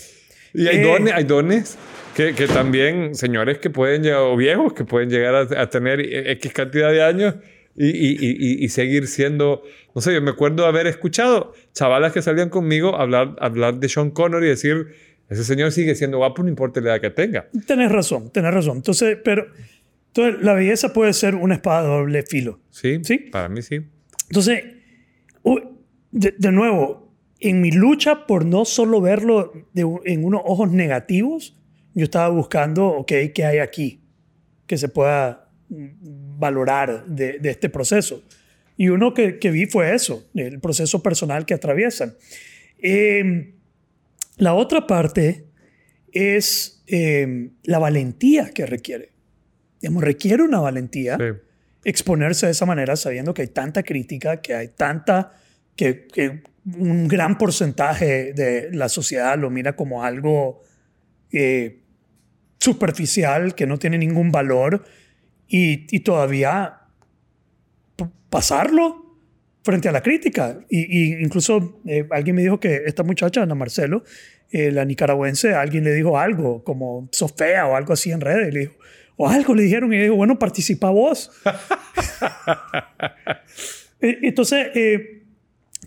[0.53, 0.83] Y hay Eh.
[0.83, 1.77] dones, hay dones
[2.15, 5.99] que, que también, señores que pueden llegar, o viejos que pueden llegar a, a tener
[6.01, 7.35] X cantidad de años
[7.75, 9.63] y, y- y- y- seguir siendo,
[9.95, 14.11] no sé, yo me acuerdo haber escuchado chavalas que salían conmigo hablar, hablar de Sean
[14.11, 14.87] Connery y decir,
[15.29, 17.47] ese señor sigue siendo guapo, no importa la edad que tenga.
[17.65, 18.77] Tenés razón, tenés razón.
[18.77, 19.47] Entonces, pero
[20.13, 22.59] entonces, la belleza puede ser una espada de doble filo.
[22.69, 23.17] Sí, Sí.
[23.31, 23.79] para mí sí.
[24.27, 24.63] Entonces,
[26.11, 31.57] de, de nuevo, en mi lucha por no solo verlo de en unos ojos negativos,
[31.93, 34.01] yo estaba buscando, ok, ¿qué hay aquí?
[34.67, 38.23] Que se pueda mm, valorar de, de este proceso.
[38.77, 42.15] Y uno que, que vi fue eso, el proceso personal que atraviesan.
[42.81, 43.53] Eh,
[44.37, 45.45] la otra parte
[46.11, 49.11] es eh, la valentía que requiere.
[49.81, 51.37] Digamos, requiere una valentía Sí.
[51.83, 55.33] exponerse de esa manera sabiendo que hay tanta crítica, que hay tanta,
[55.75, 56.43] que, que
[56.77, 60.61] un gran porcentaje de la sociedad lo mira como algo
[61.31, 61.80] eh,
[62.61, 64.83] superficial, que no tiene ningún valor,
[65.47, 66.77] y, y todavía
[68.29, 69.17] pasarlo
[69.63, 70.59] frente a la crítica.
[70.69, 74.03] Y, y incluso eh, alguien me dijo que esta muchacha, Ana Marcelo,
[74.51, 78.49] eh, la nicaragüense, alguien le dijo algo como sos fea o algo así en redes,
[78.49, 78.75] y le dijo,
[79.17, 81.31] o algo le dijeron y le dijo, bueno, participa vos.
[84.03, 85.21] Eh, Entonces, eh,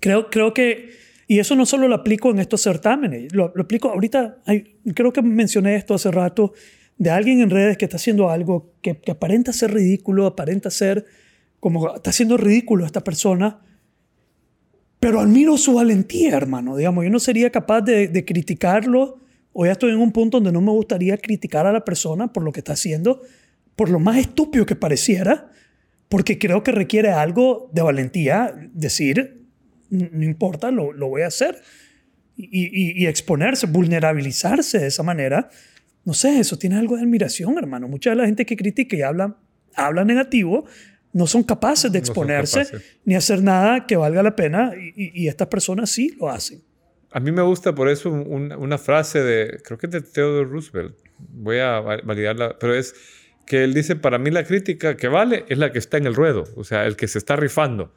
[0.01, 0.91] creo, creo que,
[1.27, 5.13] y eso no solo lo aplico en estos certámenes, lo, lo aplico ahorita, hay- creo
[5.13, 6.53] que mencioné esto hace rato,
[6.99, 11.05] de alguien en redes que está haciendo algo que, aparenta ser ridículo, aparenta ser
[11.61, 13.61] como está haciendo ridículo esta persona,
[15.01, 16.77] pero admiro su valentía, hermano.
[16.77, 19.21] Digamos, yo no sería capaz de, criticarlo,
[19.53, 22.43] o ya estoy en un punto donde no me gustaría criticar a la persona por
[22.43, 23.21] lo que está haciendo,
[23.77, 25.51] por lo más estúpido que pareciera,
[26.09, 29.44] porque creo que requiere algo de valentía, decir, "N-
[29.95, 31.57] no importa, lo, lo voy a hacer.
[32.37, 35.49] Y, y- y exponerse, vulnerabilizarse de esa manera.
[36.05, 37.89] No sé, eso tiene algo de admiración, hermano.
[37.89, 39.37] Mucha de la gente que critica y habla,
[39.75, 40.67] habla negativo
[41.13, 42.97] no son capaces de No exponerse capaces.
[43.05, 46.61] ni hacer nada que valga la pena y, estas personas sí lo hacen.
[47.13, 50.51] A mí me gusta por eso un- una frase de, creo que es de Theodore
[50.51, 52.95] Roosevelt, voy a va- validarla, pero es
[53.47, 56.15] que él dice, para mí la crítica que vale es la que está en el
[56.17, 57.95] ruedo, o sea, el que se está rifando.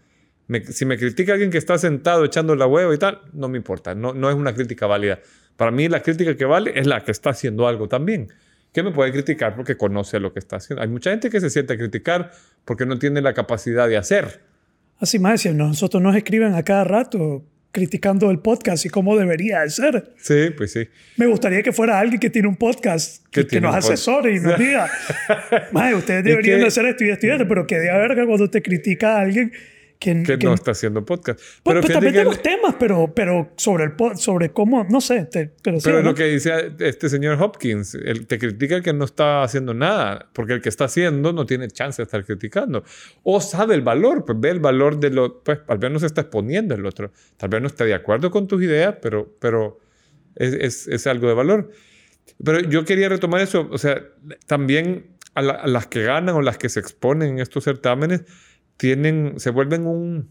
[0.48, 3.58] Me- si me critica alguien que está sentado echando la hueva y tal, no me
[3.58, 5.20] importa, no, no es una crítica válida.
[5.56, 8.28] Para mí la crítica que vale es la que está haciendo algo también.
[8.74, 10.84] Que me puede criticar porque conoce lo que está haciendo.
[10.84, 12.32] Hay mucha gente que se siente a criticar
[12.64, 14.42] porque no tiene la capacidad de hacer.
[15.00, 19.62] Así más, decía, nosotros nos escriben a cada rato criticando el podcast y cómo debería
[19.62, 20.14] de ser.
[20.18, 20.88] Sí, pues sí.
[21.18, 24.58] Me gustaría que fuera alguien que tiene un podcast Que que, nos asesore y nos
[24.58, 24.90] diga,
[25.72, 28.50] "Mae, ustedes deberían que- hacer esto y esto y esto", pero que de verga cuando
[28.50, 29.52] te critica a alguien
[30.00, 31.40] que, Que que- no está haciendo podcast.
[31.40, 35.02] Pues, Pero pues, también de él- los temas, pero, pero sobre, el sobre cómo, no
[35.02, 36.10] sé, te- pero sí, Pero ¿no?
[36.10, 40.30] lo que dice este señor Hopkins, el te critica el que no está haciendo nada,
[40.34, 42.84] porque el que está haciendo no tiene chance de estar criticando.
[43.24, 46.22] O sabe el valor, pues ve el valor de lo, pues al menos se está
[46.22, 47.12] exponiendo el otro.
[47.38, 49.80] Tal vez no esté de acuerdo con tus ideas, pero, pero
[50.36, 51.72] es, es, es algo de valor.
[52.44, 54.04] Pero yo quería retomar eso, o sea,
[54.46, 58.24] también a, la- a las que ganan o las que se exponen en estos certámenes,
[58.78, 60.30] tienen, se vuelven un,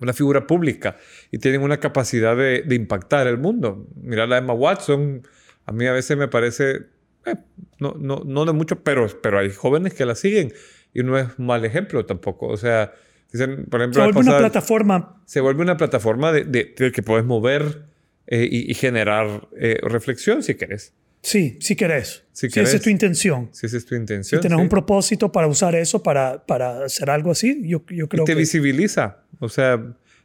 [0.00, 0.96] una figura pública
[1.30, 3.86] y tienen una capacidad de, de impactar el mundo.
[4.00, 5.22] Mira la Emma Watson,
[5.66, 6.86] a mí a veces me parece,
[7.24, 7.36] eh,
[7.78, 10.52] no, no, no de mucho, pero, pero hay jóvenes que la siguen
[10.92, 12.48] y no es un mal ejemplo tampoco.
[12.48, 12.92] O sea,
[13.32, 15.22] dicen, por ejemplo, Se vuelve una pasada- plataforma.
[15.24, 17.86] se vuelve una plataforma de, de- de que puedes mover
[18.26, 20.94] eh, y, y generar eh, reflexión si querés.
[21.22, 22.24] Sí, si querés.
[22.32, 22.74] Si Si esa querés.
[22.74, 23.48] es tu intención.
[23.52, 24.40] Si esa es tu Si intención.
[24.40, 24.62] tienes sí.
[24.62, 28.32] un propósito para usar eso para, para hacer algo así, yo, yo Y creo te
[28.32, 28.38] que...
[28.38, 29.18] visibiliza.
[29.38, 29.80] O sea,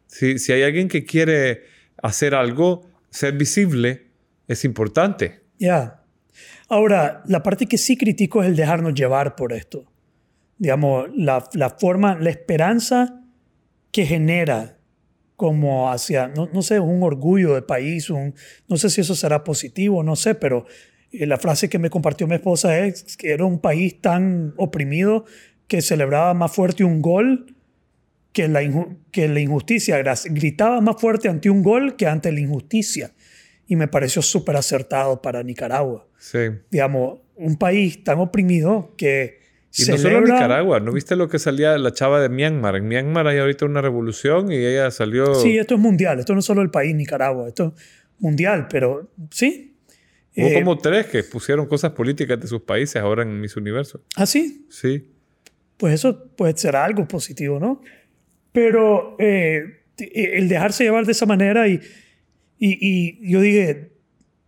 [0.08, 1.64] si, si hay alguien que quiere
[2.02, 4.08] hacer algo, ser visible
[4.48, 5.42] es importante.
[5.60, 6.04] Ya.
[6.70, 9.86] Ahora, la parte que sí critico es el dejarnos llevar por esto.
[10.58, 13.22] Digamos, la, la forma, la esperanza
[13.92, 14.77] que genera
[15.38, 18.34] como hacia, no, no sé, un orgullo de país, un,
[18.68, 20.66] no sé si eso será positivo, no sé, pero
[21.12, 25.26] eh, la frase que me compartió mi esposa es que era un país tan oprimido
[25.68, 27.56] que celebraba más fuerte un gol
[28.34, 28.62] que la,
[29.12, 33.12] que la injusticia, gritaba más fuerte ante un gol que ante la injusticia.
[33.68, 36.08] Y me pareció súper acertado para Nicaragua.
[36.18, 36.40] Sí.
[36.72, 39.37] Digamos, un país tan oprimido que
[39.76, 40.80] Y no solo en Nicaragua.
[40.80, 42.76] ¿No viste lo que salía la chava de Myanmar?
[42.78, 45.36] En Myanmar hay ahorita una revolución y ella salió...
[45.36, 46.20] Sí, esto es mundial.
[46.20, 47.48] Esto no es solo el país Nicaragua.
[47.48, 47.84] Esto es
[48.20, 49.76] mundial, pero sí.
[50.36, 54.04] Hubo Eh, como tres que pusieron cosas políticas de sus países ahora en Miss Universo.
[54.16, 54.66] ¿Ah, sí?
[54.70, 55.12] Sí.
[55.78, 57.82] Pues eso puede ser algo positivo, ¿no?
[58.52, 61.80] Pero eh, el dejarse llevar de esa manera y,
[62.58, 63.92] y, y yo dije,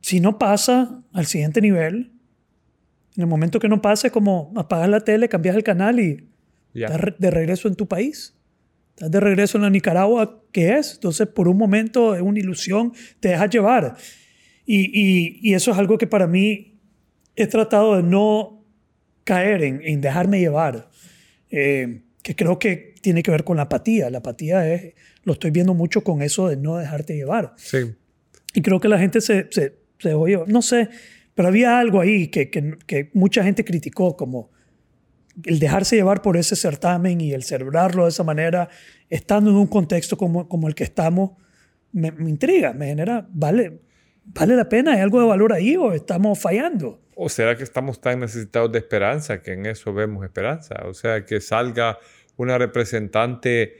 [0.01, 2.13] si no pasa al siguiente nivel,
[3.19, 6.25] en el momento que no pase, como apagas la tele, cambias el canal y
[6.73, 6.87] Ya.
[6.87, 8.33] estás de regreso en tu país.
[8.95, 10.93] Estás de regreso en la Nicaragua, que es?
[10.93, 13.97] Entonces, por un momento es una ilusión, te dejas llevar.
[14.65, 16.79] Y, y, y eso es algo que para mí
[17.35, 18.63] he tratado de no
[19.25, 20.89] caer en, en dejarme llevar,
[21.51, 24.09] eh, que creo que tiene que ver con la apatía.
[24.09, 27.53] La apatía es, lo estoy viendo mucho con eso de no dejarte llevar.
[27.57, 27.79] Sí.
[28.53, 30.47] Y creo que la gente se, se, se dejó llevar.
[30.47, 30.87] No sé,
[31.39, 34.51] pero había algo ahí que, que, que mucha gente criticó, como
[35.45, 38.67] el dejarse llevar por ese certamen y el celebrarlo de esa manera,
[39.09, 41.31] estando en un contexto como, como el que estamos,
[41.93, 43.79] me, intriga, me genera, ¿vale,
[44.25, 44.95] ¿vale la pena?
[44.95, 46.99] ¿Hay algo de valor ahí o estamos fallando?
[47.15, 50.75] ¿O será que estamos tan necesitados de esperanza que en eso vemos esperanza?
[50.87, 51.99] O sea, que salga
[52.35, 53.77] una representante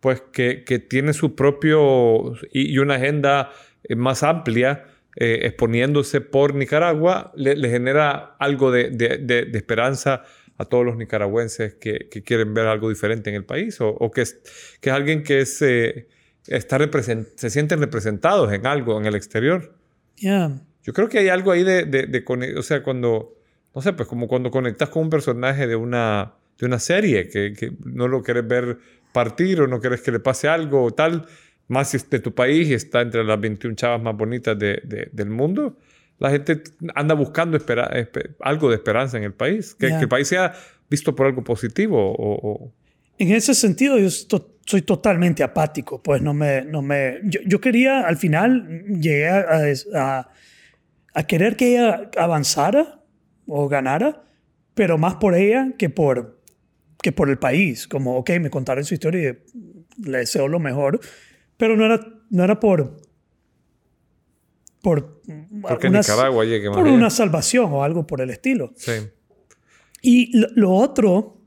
[0.00, 3.50] pues que, que tiene su propio y, y una agenda
[3.86, 9.58] eh, más amplia eh, exponiéndose por Nicaragua, le, le genera algo de, de- de- de
[9.58, 10.22] esperanza
[10.56, 14.10] a todos los nicaragüenses que, que quieren ver algo diferente en el país o, o
[14.10, 14.40] que, es,
[14.80, 16.06] que es alguien que es, eh,
[16.46, 19.74] está represent- se sienten representados en algo en el exterior.
[20.16, 20.52] Ya,
[20.84, 22.24] Yo creo que hay algo ahí de,
[22.56, 23.36] o sea, cuando,
[23.74, 27.52] no sé, pues como cuando conectas con un personaje de una, de una serie, que,
[27.52, 28.78] que no lo quieres ver
[29.12, 31.26] partir o no quieres que le pase algo o tal,
[31.68, 35.30] más de tu país y está entre las 21 chavas más bonitas de- de- del
[35.30, 35.78] mundo,
[36.18, 36.62] la gente
[36.94, 39.96] anda buscando espera- espe- algo de esperanza en el país, que, Ya.
[39.98, 40.52] que el país sea
[40.90, 42.38] visto por algo positivo o...
[42.52, 42.72] o-
[43.18, 46.62] En ese sentido, yo soy totalmente apático, pues no me...
[46.64, 49.46] No me yo, yo quería, al final, llegué a,
[49.94, 50.28] a-
[51.14, 53.00] a querer que ella avanzara
[53.46, 54.24] o ganara,
[54.74, 56.40] pero más por ella que por,
[57.00, 57.86] que por el país.
[57.86, 60.98] Como, ok, me contaron su historia y le deseo lo mejor,
[61.56, 62.96] pero no era, no era por...
[64.82, 65.22] Por,
[65.62, 68.72] porque una- Nicaragua llegue más por una salvación o algo por el estilo.
[68.76, 68.92] Sí.
[70.02, 71.38] Y lo, lo otro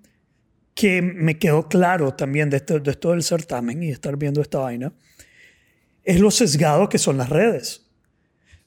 [0.74, 4.58] que me quedó claro también de esto, de esto del certamen y estar viendo esta
[4.60, 4.92] vaina
[6.04, 7.86] es lo sesgado que son las redes.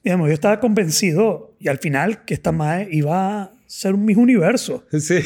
[0.04, 4.16] Digamos, yo estaba convencido y al final que esta madre iba a ser un mis
[4.16, 4.84] universo.
[5.00, 5.18] Sí.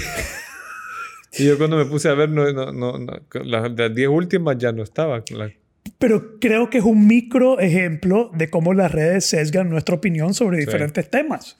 [1.37, 3.13] Y yo cuando me puse a ver, no, no, no, no,
[3.45, 5.23] las, las 10 últimas ya no estaba.
[5.31, 5.51] La-
[5.99, 10.59] Pero creo que es un micro ejemplo de cómo las redes sesgan nuestra opinión sobre
[10.59, 11.59] diferentes temas.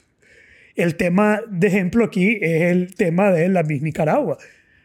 [0.75, 4.37] El tema de ejemplo aquí es el tema de la Miss Nicaragua.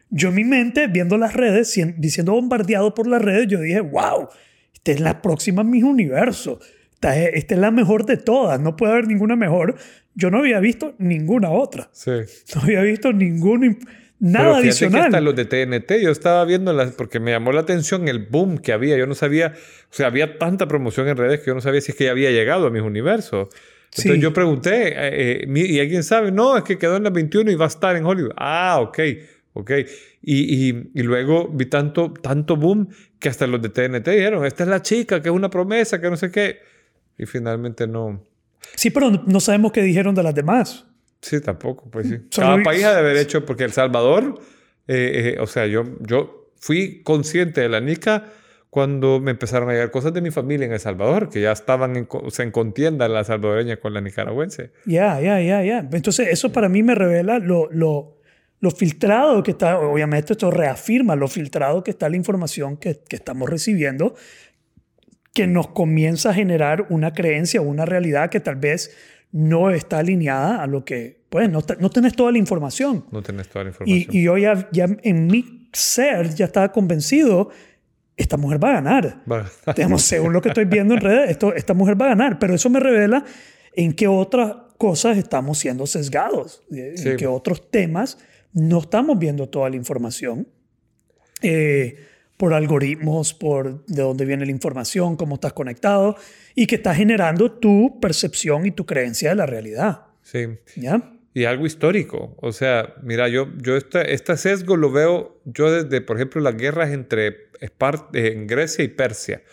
[0.09, 4.29] Yo en mi mente, viendo las redes, siendo bombardeado por las redes, yo dije, wow,
[4.73, 6.59] esta es la próxima Miss Universo.
[6.93, 9.75] Esta es, esta es la mejor de todas, no puede haber ninguna mejor.
[10.13, 11.89] Yo no había visto ninguna otra.
[11.93, 12.11] Sí.
[12.55, 13.79] No había visto ningún,
[14.21, 15.01] imp- Pero nada fíjate que adicional.
[15.05, 18.57] hasta los de TNT, yo estaba viendo las, porque me llamó la atención el boom
[18.59, 18.95] que había.
[18.97, 21.91] Yo no sabía, o sea, había tanta promoción en redes que yo no sabía si
[21.91, 23.49] es que ya había llegado a mis universos.
[23.85, 24.19] Entonces Sí.
[24.21, 26.31] yo pregunté, eh, eh, ¿y alguien sabe?
[26.31, 28.31] No, es que quedó en las 21 y va a estar en Hollywood.
[28.37, 28.99] Ah, ok,
[29.53, 29.71] ok.
[30.21, 32.87] Y, y, y luego vi tanto, tanto boom
[33.19, 36.09] que hasta los de TNT dijeron, esta es la chica, que es una promesa, que
[36.09, 36.59] no sé qué.
[37.17, 38.23] Y finalmente no.
[38.75, 40.85] Sí, pero no- no sabemos qué dijeron de las demás.
[41.21, 42.17] Sí, tampoco, pues sí.
[42.29, 44.39] Solo Cada país ha de haber hecho, porque El Salvador,
[44.87, 48.25] eh, eh, o sea, yo, yo fui consciente de la NICA
[48.71, 51.95] cuando me empezaron a llegar cosas de mi familia en El Salvador, que ya estaban
[51.97, 54.71] en, o sea, en contienda la salvadoreña con la nicaragüense.
[54.85, 55.87] Ya, ya, ya, ya.
[55.91, 58.17] Entonces, eso para mí me revela lo, lo,
[58.61, 63.17] lo filtrado que está, obviamente esto reafirma lo filtrado que está la información que, que
[63.17, 64.15] estamos recibiendo,
[65.33, 68.95] que nos comienza a generar una creencia, una realidad que tal vez
[69.31, 73.05] no está alineada a lo que, pues, no, no tenés toda la información.
[73.11, 74.05] No tenés toda la información.
[74.11, 77.49] Y, y yo ya, ya en mi ser ya estaba convencido,
[78.17, 79.23] esta mujer va a ganar.
[79.31, 79.49] Va.
[79.75, 82.39] Digamos, según lo que estoy viendo en redes, esto, esta mujer va a ganar.
[82.39, 83.23] Pero eso me revela
[83.73, 87.15] en qué otras cosas estamos siendo sesgados, en Sí.
[87.17, 88.17] qué otros temas
[88.53, 90.47] no estamos viendo toda la información.
[91.41, 91.95] Eh,
[92.41, 96.15] por algoritmos, por de dónde viene la información, cómo estás conectado
[96.55, 100.05] y que está generando tu percepción y tu creencia de la realidad.
[100.23, 100.47] Sí.
[100.75, 101.13] ¿Ya?
[101.35, 102.35] Y algo histórico.
[102.41, 106.57] O sea, mira, yo, yo este, este sesgo lo veo yo desde, por ejemplo, las
[106.57, 109.43] guerras entre Espar- eh, en Grecia y Persia.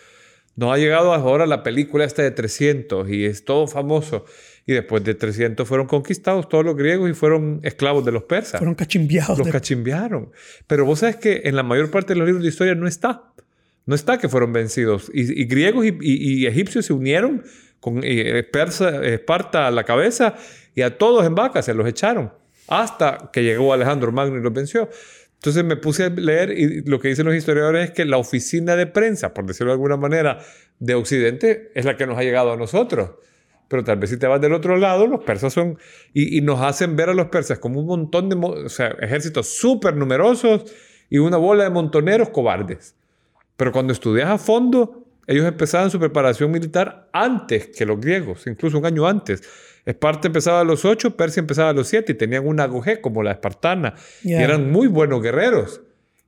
[0.55, 4.25] Nos ha llegado ahora la película esta de 300 y es todo famoso.
[4.69, 8.59] Y después de 300 fueron conquistados todos los griegos y fueron esclavos de los persas.
[8.59, 9.35] Fueron cachimbiados.
[9.39, 10.31] Los de- cachimbiaron.
[10.67, 13.23] Pero vos sabes que en la mayor parte de los libros de historia no está.
[13.87, 15.09] No está que fueron vencidos.
[15.11, 17.43] Y, y griegos y, y- y egipcios se unieron
[17.79, 20.35] con eh, Persa, Esparta a la cabeza
[20.75, 22.31] y a todos en vaca se los echaron.
[22.67, 24.87] Hasta que llegó Alejandro Magno y los venció.
[25.37, 28.75] Entonces me puse a leer y lo que dicen los historiadores es que la oficina
[28.75, 30.37] de prensa, por decirlo de alguna manera,
[30.77, 33.11] de Occidente es la que nos ha llegado a nosotros.
[33.69, 35.77] Pero tal vez si te vas del otro lado, los persas son...
[36.13, 38.35] Y, y nos hacen ver a los persas como un montón de...
[38.35, 40.63] O sea, ejércitos súper numerosos
[41.09, 42.95] y una bola de montoneros cobardes.
[43.55, 48.77] Pero cuando estudias a fondo, ellos empezaban su preparación militar antes que los griegos, incluso
[48.79, 49.43] un año antes.
[49.85, 53.21] Esparta empezaba a los 8, Persia empezaba a los 7 y tenían una agujé como
[53.21, 53.95] la espartana.
[54.23, 55.81] Y eran muy buenos guerreros.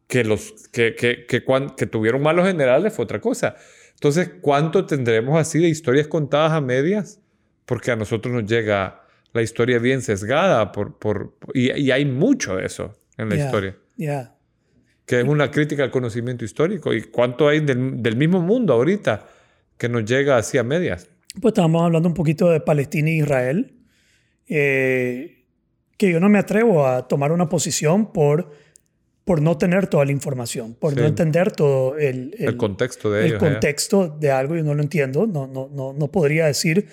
[0.07, 3.55] Que, los, que, que, que, cuan- que tuvieron malos generales fue otra cosa.
[3.93, 7.20] Entonces, ¿cuánto tendremos así de historias contadas a medias?
[7.71, 12.57] Porque a nosotros nos llega la historia bien sesgada por, por, y, y hay mucho
[12.57, 13.77] de eso en la historia
[15.05, 16.93] que es una crítica al conocimiento histórico.
[16.93, 19.25] ¿Y cuánto hay del, del mismo mundo ahorita
[19.77, 21.09] que nos llega así a medias?
[21.39, 23.73] Pues estábamos hablando un poquito de Palestina e Israel,
[24.49, 25.45] eh,
[25.97, 28.51] que yo no me atrevo a tomar una posición por,
[29.23, 31.07] por no tener toda la información, por no Sí.
[31.07, 33.43] entender todo el, El, contexto de el ellos.
[33.43, 33.45] ¿eh?
[33.51, 36.87] contexto de algo, yo no lo entiendo, no, no, no, no podría decir,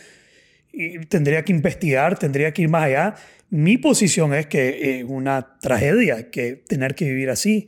[0.80, 3.16] y tendría que investigar, tendría que ir más allá.
[3.50, 7.66] Mi posición es que es una tragedia que tener que vivir así,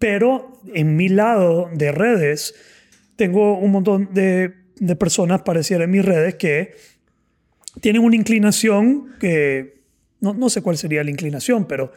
[0.00, 2.56] pero en mi lado de redes
[3.14, 6.72] tengo un montón de, de personas pareciera en mis redes que
[7.80, 9.84] tienen una inclinación que,
[10.18, 11.92] no, no sé cuál sería la inclinación, pero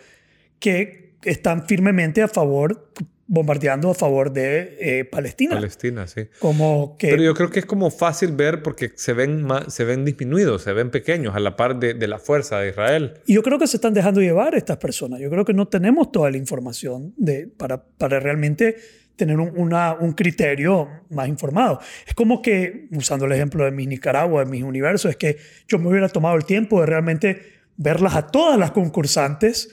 [0.60, 2.92] que están firmemente a favor,
[3.34, 5.56] bombardeando a favor de eh, Palestina.
[5.56, 6.28] Palestina, sí.
[6.38, 7.08] Como que...
[7.10, 10.62] Pero yo creo que es como fácil ver porque se ven, ma- se ven disminuidos,
[10.62, 13.16] se ven pequeños a la par de, de la fuerza de Israel.
[13.26, 15.20] Y yo creo que se están dejando llevar estas personas.
[15.20, 18.76] Yo creo que no tenemos toda la información de, para, para realmente
[19.16, 21.80] tener un, una- un criterio más informado.
[22.06, 25.80] Es como que, usando el ejemplo de mi Nicaragua, de mis universos, es que yo
[25.80, 27.42] me hubiera tomado el tiempo de realmente
[27.78, 29.70] verlas a todas las concursantes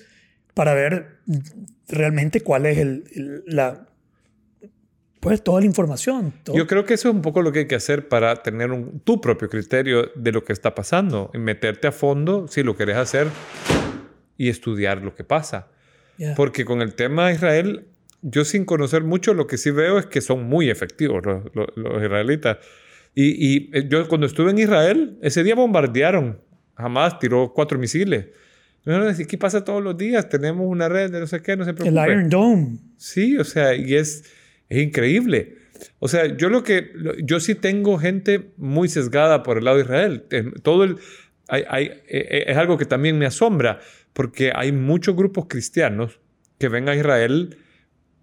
[0.54, 1.18] para ver
[1.90, 3.86] realmente cuál es el, el- la...
[5.20, 6.32] Pues toda la información.
[6.44, 6.56] todo.
[6.56, 9.00] Yo creo que eso es un poco lo que hay que hacer para tener un,
[9.00, 12.96] tu propio criterio de lo que está pasando y meterte a fondo si lo querés
[12.96, 13.26] hacer
[14.38, 15.68] y estudiar lo que pasa.
[16.36, 17.86] Porque con el tema de Israel,
[18.22, 21.68] yo sin conocer mucho, lo que sí veo es que son muy efectivos los, los-
[21.76, 22.58] los israelitas.
[23.14, 23.24] Y,
[23.56, 26.40] y, eh, yo cuando estuve en Israel, ese día bombardearon.
[26.76, 28.28] Jamás tiró cuatro misiles.
[28.86, 30.28] Yo no sé, ¿qué pasa todos los días?
[30.28, 32.10] Tenemos una red de no sé qué, no se el preocupe.
[32.12, 32.78] Iron Dome.
[32.96, 34.24] Sí, o sea, y es,
[34.68, 35.56] es increíble.
[35.98, 36.90] O sea, yo lo que,
[37.22, 40.24] yo sí tengo gente muy sesgada por el lado de Israel.
[40.30, 40.96] Eh, Todo el,
[41.48, 43.80] hay- hay- eh, eh, es algo que también me asombra,
[44.12, 46.18] porque hay muchos grupos cristianos
[46.58, 47.56] que ven a Israel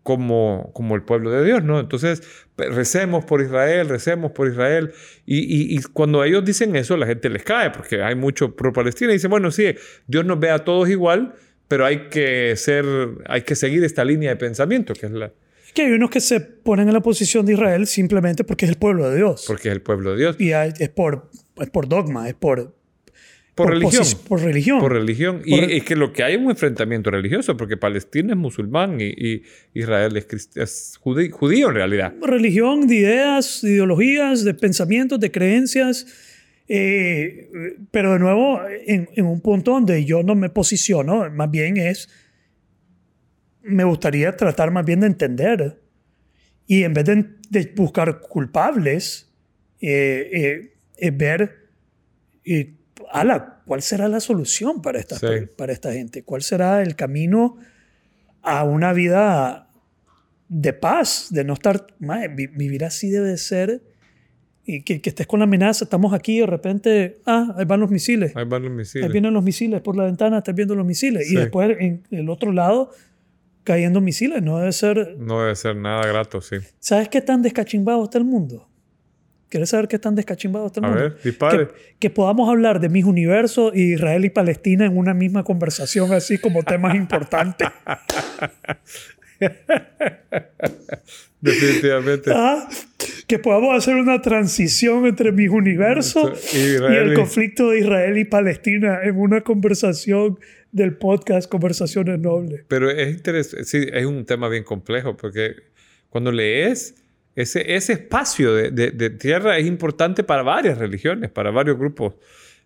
[0.08, 1.82] como, como el pueblo de Dios, ¿no?
[1.82, 2.22] Entonces,
[2.56, 4.94] recemos por Israel, recemos por Israel.
[5.26, 9.12] Y, y- y cuando ellos dicen eso, la gente les cae, porque hay mucho pro-Palestina.
[9.12, 9.76] Y dicen, bueno, sí,
[10.08, 11.34] Dios nos ve a todos igual,
[11.68, 12.86] pero hay que ser,
[13.28, 15.34] hay que seguir esta línea de pensamiento, que es la,
[15.74, 18.78] Que hay unos que se ponen en la posición de Israel simplemente porque es el
[18.78, 19.44] pueblo de Dios.
[19.46, 20.36] porque es el pueblo de Dios.
[20.40, 22.74] y hay- es por, es por dogma, es por,
[23.58, 24.04] Por, religión.
[24.04, 24.80] posi- Por religión.
[24.80, 25.42] Por religión.
[25.44, 29.02] Y Por- es que lo que hay es un enfrentamiento religioso, porque Palestina es musulmán
[29.02, 29.44] y, y
[29.74, 32.14] Israel es, es judí- judío en realidad.
[32.22, 36.06] religión, de ideas, de ideologías, de pensamientos, de creencias.
[36.70, 37.50] eh,
[37.92, 42.10] pero de nuevo, en, en un punto donde yo no me posiciono, más bien es,
[43.64, 45.82] me gustaría tratar más bien de entender.
[46.68, 49.30] Y en vez de, de buscar culpables,
[49.80, 51.70] eh, eh, es ver,
[52.46, 52.74] eh,
[53.12, 55.28] ala, ¿cuál será la solución para esta, Sí.
[55.58, 56.24] para esta gente?
[56.24, 57.58] ¿Cuál será el camino
[58.42, 59.70] a una vida
[60.50, 61.88] de paz, de no estar,
[62.36, 63.82] vi- vivir así debe ser
[64.70, 67.80] Y que, que estés con la amenaza, estamos aquí y de repente, ah, ahí van
[67.80, 68.36] los misiles.
[68.36, 69.12] Ahí van los Ahí misiles.
[69.14, 71.26] vienen los misiles por la ventana, estás viendo los misiles.
[71.30, 71.36] Sí.
[71.36, 72.92] Y después en el otro lado,
[73.64, 74.42] cayendo misiles.
[74.44, 75.16] No debe ser...
[75.20, 76.58] No debe ser nada grato, sí.
[76.80, 78.68] ¿Sabes qué tan descachimbado está el mundo?
[79.50, 81.04] ¿Quieres saber qué tan descachimbado está el A mundo?
[81.04, 81.68] ver, dispare.
[81.68, 86.12] Que, que podamos hablar de mis universos y Israel y Palestina en una misma conversación,
[86.14, 87.70] así como temas importantes.
[91.42, 92.32] Definitivamente.
[92.34, 92.68] Ah,
[93.28, 98.26] que podamos hacer una transición entre mis universos Y y el conflicto de Israel y
[98.26, 100.40] Palestina en una conversación
[100.72, 102.64] del podcast Conversaciones Nobles.
[102.68, 105.56] Pero es interesante, sí, es un tema bien complejo porque
[106.10, 106.96] cuando lees,
[107.38, 112.16] ese, ese espacio de, de- tierra es importante para varias religiones, para varios grupos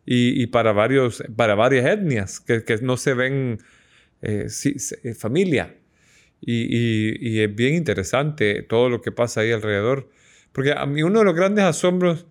[0.06, 3.60] y, y para, varios, para varias etnias que, que no se ven
[4.22, 5.76] eh, se- eh, familia.
[6.42, 10.10] Y, y- y es bien interesante todo lo que pasa ahí alrededor.
[10.52, 12.26] Porque a mí uno de los grandes asombros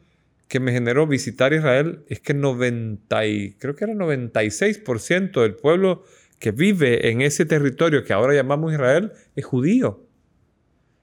[0.48, 6.04] que me generó visitar Israel es que 90 y, creo que era 96% del pueblo
[6.40, 10.06] que vive en ese territorio que ahora llamamos Israel es judío.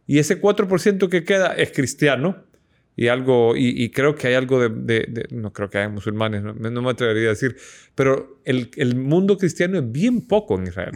[0.08, 2.43] Y ese 4% que queda es cristiano.
[2.95, 5.89] Y, algo, y, y creo que hay algo de, de- de- No creo que haya
[5.89, 7.55] musulmanes, no, no me atrevería a decir.
[7.93, 10.93] Pero el, el mundo cristiano es bien poco en Israel.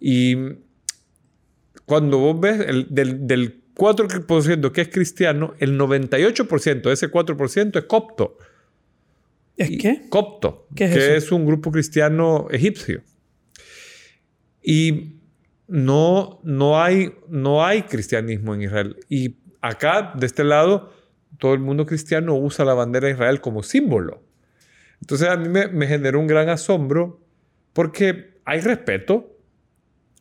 [0.00, 0.36] Y
[1.84, 7.78] cuando vos ves el- del, del 4% que es cristiano, el 98% de ese 4%
[7.78, 8.36] es copto.
[9.56, 10.02] ¿Es qué?
[10.08, 11.26] Copto, ¿Qué es que eso?
[11.26, 13.02] es un grupo cristiano egipcio.
[14.62, 15.17] Y
[15.68, 18.96] no, no, hay, no hay cristianismo en Israel.
[19.08, 20.92] Y acá, de este lado,
[21.38, 24.22] todo el mundo cristiano usa la bandera de Israel como símbolo.
[25.00, 27.20] Entonces a mí me, me generó un gran asombro
[27.72, 29.36] porque hay respeto.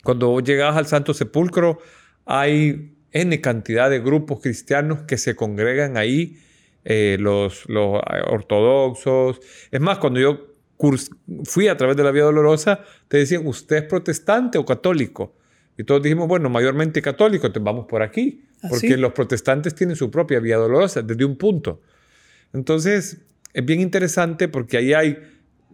[0.04, 1.80] Cuando llegas al Santo Sepulcro,
[2.26, 6.38] hay N cantidad de grupos cristianos que se congregan ahí,
[6.84, 9.40] eh, los, los ortodoxos.
[9.72, 10.57] Es más, cuando yo
[11.44, 15.36] fui a través de la Vía Dolorosa, te decían, ¿usted es protestante o católico?
[15.78, 18.44] Y todos dijimos, bueno, mayormente católico, entonces vamos por aquí.
[18.62, 18.98] ¿Ah, Porque sí?
[18.98, 21.82] los protestantes tienen su propia Vía Dolorosa desde un punto.
[22.54, 23.22] Entonces,
[23.54, 25.20] es bien interesante porque ahí hay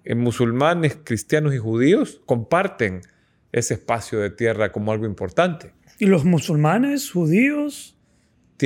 [0.04, 3.02] eh, musulmanes, cristianos y judíos comparten
[3.52, 5.74] ese espacio de tierra como algo importante.
[6.00, 7.93] ¿Y los musulmanes, judíos?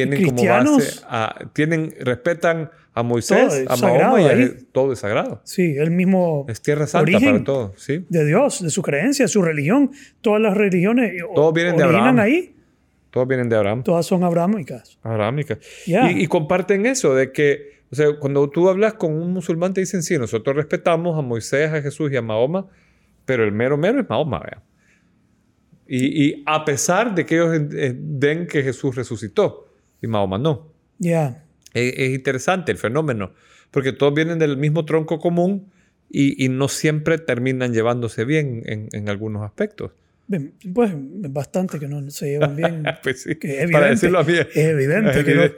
[0.06, 5.40] Tienen como base, a- tienen, respetan a Moisés, a Mahoma y a todo es sagrado.
[5.44, 8.06] Sí, el mismo Es tierra santa para todo, ¿sí?
[8.10, 9.92] de Dios, de su creencia, de su religión.
[10.22, 12.20] Todas las religiones o- Todos vienen de Abraham.
[12.20, 12.56] ahí.
[13.12, 13.84] Todos vienen de Abraham.
[13.84, 14.98] Todas son abrahámicas.
[15.04, 15.58] Abrahámica.
[15.86, 16.12] Ya.
[16.12, 19.82] Y, y comparten eso de que, o sea, cuando tú hablas con un musulmán te
[19.82, 22.68] dicen, sí, nosotros respetamos a Moisés, a Jesús y a Mahoma,
[23.26, 24.62] pero el mero mero es Mahoma, vea.
[25.88, 29.67] Y, y a pesar de que ellos eh, den que Jesús resucitó
[30.02, 30.72] y Mahoma no.
[31.00, 31.44] Ya.
[31.74, 33.34] Es, es interesante el fenómeno,
[33.72, 35.72] porque todos vienen del mismo tronco común
[36.10, 39.92] y, y no siempre terminan llevándose bien en, en algunos aspectos.
[40.28, 42.84] Bien, Pues bastante que no se llevan bien.
[43.04, 44.34] pues sí, Que es para evidente, decirlo a mí.
[44.34, 45.52] es evidente que no-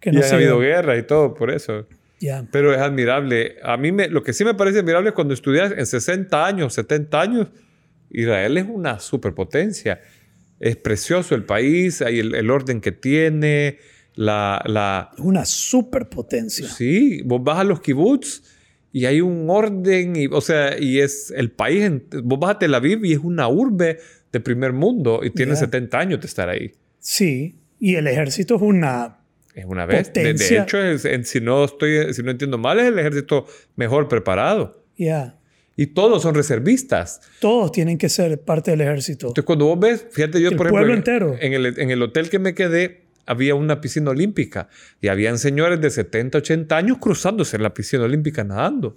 [0.00, 0.76] que y no han se habido llevan.
[0.82, 1.86] guerras y todo por eso.
[2.20, 2.46] Ya.
[2.52, 3.56] Pero es admirable.
[3.62, 6.74] A mí me, lo que sí me parece admirable es cuando estudias en 60 años,
[6.74, 7.48] 70 años,
[8.10, 10.00] Israel es una superpotencia.
[10.64, 13.78] Es precioso el país, hay el, el orden que tiene,
[14.14, 15.10] la, la...
[15.18, 16.68] Una superpotencia.
[16.68, 18.42] Sí, vos vas a los kibbutz
[18.92, 21.90] y hay un orden, y, o sea, y es el país,
[22.22, 23.98] vos vas a Tel Aviv y es una urbe
[24.32, 25.56] de primer mundo y tiene Ya.
[25.58, 26.72] 70 años de estar ahí.
[26.98, 27.58] Sí.
[27.78, 29.18] Y el ejército es una.
[29.54, 30.12] Es una vez.
[30.12, 33.46] De, hecho, es- en- si, no estoy, si no entiendo mal, es el ejército
[33.76, 34.82] mejor preparado.
[34.96, 35.38] Ya.
[35.76, 37.20] Y todos son reservistas.
[37.40, 39.26] Todos tienen que ser parte del ejército.
[39.28, 41.36] Entonces, cuando vos ves, fíjate, yo, El por ejemplo, pueblo entero.
[41.40, 44.68] En, el, en el hotel que me quedé, había una piscina olímpica
[45.00, 48.96] y habían señores de 70, 80 años cruzándose en la piscina olímpica nadando,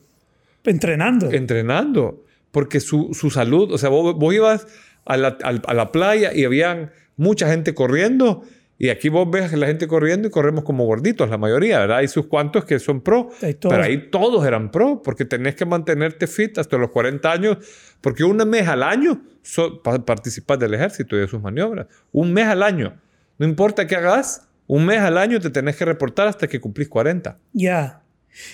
[0.66, 1.32] Entrenando.
[1.32, 4.68] entrenando, porque su, su salud, o sea, vos, vos ibas
[5.06, 8.44] a la, a la playa y habían mucha gente corriendo.
[8.80, 11.98] Y aquí vos ves a la gente corriendo y corremos como gorditos, la mayoría, ¿verdad?
[11.98, 13.30] Hay sus cuantos que son pro,
[13.70, 17.58] pero ahí todos eran pro, porque tenés que mantenerte fit hasta los 40 años,
[18.02, 21.88] porque un mes al año so- pa- participás del ejército y de sus maniobras.
[22.12, 22.96] Un mes al año.
[23.40, 26.88] No importa qué hagas, un mes al año te tenés que reportar hasta que cumplís
[26.88, 27.38] 40.
[27.54, 28.04] Ya.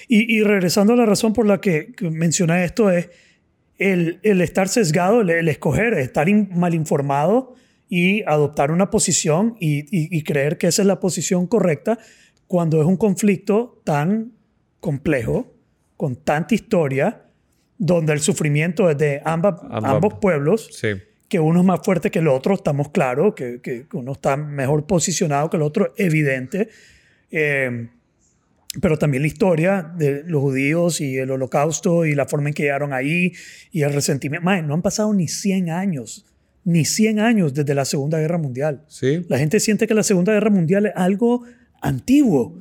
[0.08, 3.10] Y, y regresando a la razón por la que, que mencioné esto es
[3.78, 7.56] el, el estar sesgado, el, el escoger, estar in- mal informado
[7.96, 12.00] y adoptar una posición y, y- y creer que esa es la posición correcta
[12.48, 14.32] cuando es un conflicto tan
[14.80, 15.54] complejo,
[15.96, 17.22] con tanta historia,
[17.78, 20.88] donde el sufrimiento es de ambas, ambos pueblos, Sí.
[21.30, 24.86] que uno es más fuerte que el otro, estamos claros, que, que uno está mejor
[24.88, 26.70] posicionado que el otro, evidente.
[27.30, 27.90] Eh,
[28.82, 32.64] pero también la historia de los judíos y el holocausto y la forma en que
[32.64, 33.34] llegaron ahí
[33.72, 34.50] y el resentimiento.
[34.64, 36.26] No han pasado ni 100 años,
[36.66, 38.84] ni 100 años desde la Segunda Guerra Mundial.
[38.88, 39.26] Sí.
[39.30, 41.44] La gente siente que la Segunda Guerra Mundial es algo
[41.82, 42.58] antiguo.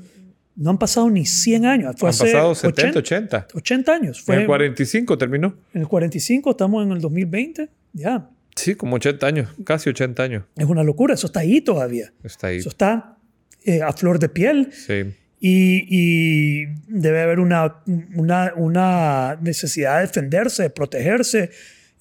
[0.55, 1.95] No han pasado ni 100 años.
[1.97, 3.47] Fue Han hace pasado 70, 80.
[3.55, 4.19] 80 años.
[4.19, 5.57] En Fue el 45 terminó.
[5.73, 7.69] en el 45, estamos en el 2020.
[7.95, 10.45] Ya, Sí, como 80 años, casi 80 años.
[10.57, 11.15] es una locura.
[11.15, 12.13] Eso está ahí todavía.
[12.23, 12.59] Está ahí.
[12.59, 13.17] Eso está
[13.65, 14.69] eh, a flor de piel.
[14.73, 15.05] Sí.
[15.41, 17.77] Y, y debe haber una,
[18.15, 21.51] una, una necesidad de defenderse, de protegerse.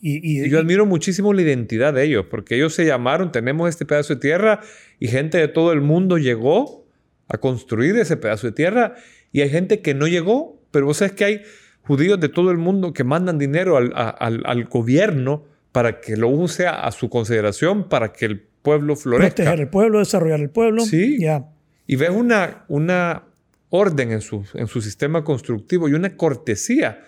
[0.01, 3.69] Y, y- Y yo admiro muchísimo la identidad de ellos, porque ellos se llamaron, tenemos
[3.69, 4.61] este pedazo de tierra
[4.99, 6.85] y gente de todo el mundo llegó
[7.27, 8.95] a construir ese pedazo de tierra
[9.31, 11.41] y hay gente que no llegó, pero vos sabes que hay
[11.83, 16.17] judíos de todo el mundo que mandan dinero al, a- al- al gobierno para que
[16.17, 19.35] lo use a, a su consideración, para que el pueblo florezca.
[19.35, 20.83] proteger el pueblo, desarrollar el pueblo.
[20.85, 21.17] Sí.
[21.19, 21.45] Ya.
[21.87, 23.23] Y ves una, una
[23.69, 27.03] orden en su, en su sistema constructivo y una cortesía.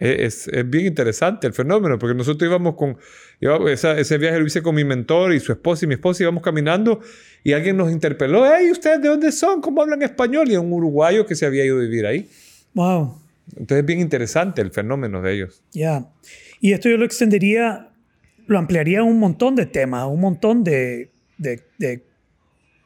[0.00, 2.96] Eh, Es, es bien interesante el fenómeno, porque nosotros íbamos con,
[3.68, 6.42] esa- ese viaje lo hice con mi mentor y su esposa y mi esposa, íbamos
[6.42, 7.00] caminando
[7.44, 9.60] y alguien nos interpeló, hey, ¿ustedes de dónde son?
[9.60, 10.50] ¿Cómo hablan español?
[10.50, 12.28] Y un uruguayo que se había ido a vivir ahí.
[12.74, 13.20] Wow.
[13.50, 15.62] Entonces es bien interesante el fenómeno de ellos.
[15.72, 16.06] Ya.
[16.60, 17.88] Y esto yo lo extendería,
[18.46, 22.02] lo ampliaría a un montón de temas, a un montón de, de- de-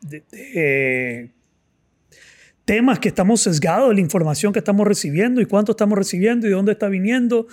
[0.03, 1.31] de- de
[2.65, 6.73] temas que estamos sesgados la información que estamos recibiendo y cuánto estamos recibiendo y dónde
[6.73, 7.47] está viniendo.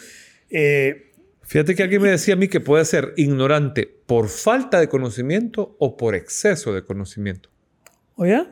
[0.49, 1.11] Eh,
[1.43, 5.75] Fíjate que alguien me decía a mí que puede ser ignorante por falta de conocimiento
[5.79, 7.49] o por exceso de conocimiento.
[8.15, 8.47] ¿Oye?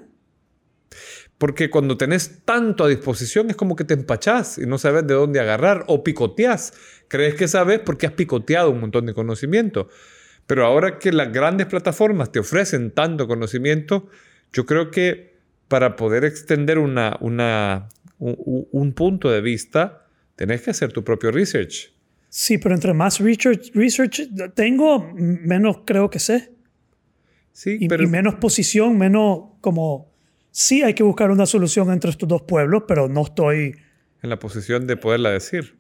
[1.38, 5.14] Porque cuando tenés tanto a disposición es como que te empachás y no sabes de
[5.14, 6.74] dónde agarrar o picoteás.
[7.08, 9.88] Crees que sabes porque has picoteado un montón de conocimiento.
[10.46, 14.10] Pero ahora que las grandes plataformas te ofrecen tanto conocimiento,
[14.52, 15.39] yo creo que
[15.70, 20.06] para poder extender una, una, un, un punto de vista,
[20.36, 21.94] tenés que hacer tu propio research.
[22.28, 24.22] Sí, pero entre más research, research
[24.54, 26.52] tengo, menos creo que sé.
[27.54, 30.10] Sí, Y, pero y menos posición, menos como...
[30.52, 33.76] Sí hay que buscar una solución entre estos dos pueblos, pero no estoy...
[34.24, 35.76] en la posición de poderla decir.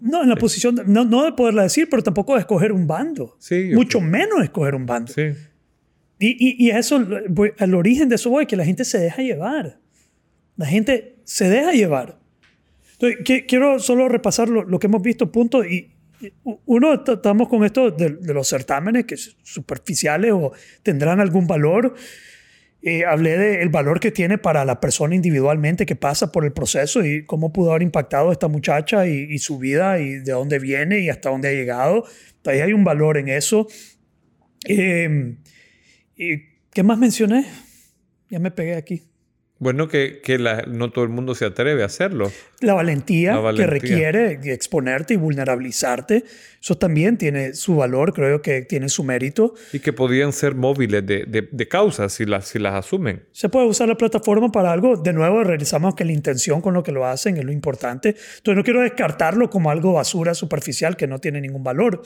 [0.00, 2.86] No, en la posición, de- no, no de poderla decir, pero tampoco de escoger un
[2.86, 3.36] bando.
[3.38, 5.12] Sí, Mucho menos escoger un bando.
[5.12, 5.22] Sí.
[6.18, 9.22] Y, y, y eso, voy- al origen de eso voy, que la gente se deja
[9.22, 9.78] llevar.
[10.56, 12.18] La gente se deja llevar.
[12.92, 15.64] Entonces, qui- quiero solo repasar lo, lo que hemos visto, punto.
[15.64, 16.32] Y y
[16.64, 20.52] uno, est- estamos con esto de, de los certámenes, que es superficiales o
[20.82, 21.94] tendrán algún valor.
[22.80, 27.04] Eh, hablé del valor que tiene para la persona individualmente que pasa por el proceso
[27.04, 31.00] y cómo pudo haber impactado esta muchacha y, y su vida y de dónde viene
[31.00, 32.04] y hasta dónde ha llegado.
[32.46, 33.66] Ahí hay un valor en eso.
[34.66, 35.36] Eh,
[36.16, 36.38] ¿Y
[36.72, 37.46] qué más mencioné?
[38.30, 39.02] Ya me pegué aquí.
[39.58, 42.30] Bueno, que, que la- no todo el mundo se atreve a hacerlo.
[42.60, 43.64] La valentía, La valentía.
[43.66, 46.24] que requiere exponerte y vulnerabilizarte,
[46.60, 49.54] eso también tiene su valor, creo que tiene su mérito.
[49.72, 53.22] Y que podían ser móviles de, de- de causas si las, si las asumen.
[53.32, 54.98] Se puede usar la plataforma para algo.
[54.98, 58.10] De nuevo, regresamos que la intención con lo que lo hacen es lo importante.
[58.10, 62.02] Entonces, no quiero descartarlo como algo basura superficial que no tiene ningún valor.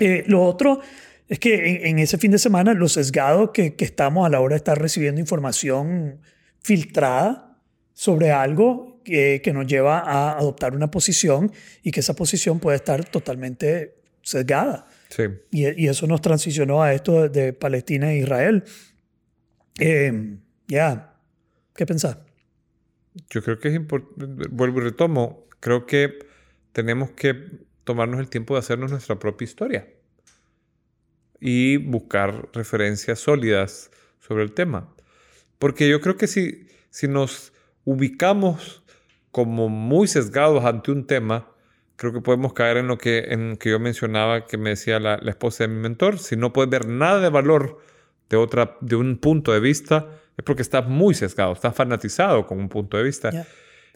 [0.00, 0.80] Eh, lo otro
[1.28, 4.40] es que en, en ese fin de semana, lo sesgado que, que estamos a la
[4.40, 6.20] hora de estar recibiendo información
[6.60, 7.58] filtrada
[7.92, 11.52] sobre algo que, que nos lleva a adoptar una posición
[11.82, 14.86] y que esa posición puede estar totalmente sesgada.
[15.08, 15.24] Sí.
[15.50, 18.64] Y, y eso nos transicionó a esto de, de Palestina e Israel.
[19.78, 21.16] Eh, ya,
[21.74, 22.18] ¿qué pensás?
[23.30, 26.18] Yo creo que es importante, vuelvo y retomo, creo que
[26.72, 27.34] tenemos que
[27.84, 29.86] tomarnos el tiempo de hacernos nuestra propia historia
[31.40, 34.94] y buscar referencias sólidas sobre el tema.
[35.58, 37.52] Porque yo creo que si, si nos
[37.84, 38.82] ubicamos
[39.30, 41.48] como muy sesgados ante un tema,
[41.96, 45.18] creo que podemos caer en lo que, en que yo mencionaba, que me decía la,
[45.18, 47.80] la esposa de mi mentor, si no puedes ver nada de valor
[48.28, 52.58] de, otra, de un punto de vista, es porque estás muy sesgado, estás fanatizado con
[52.58, 53.30] un punto de vista.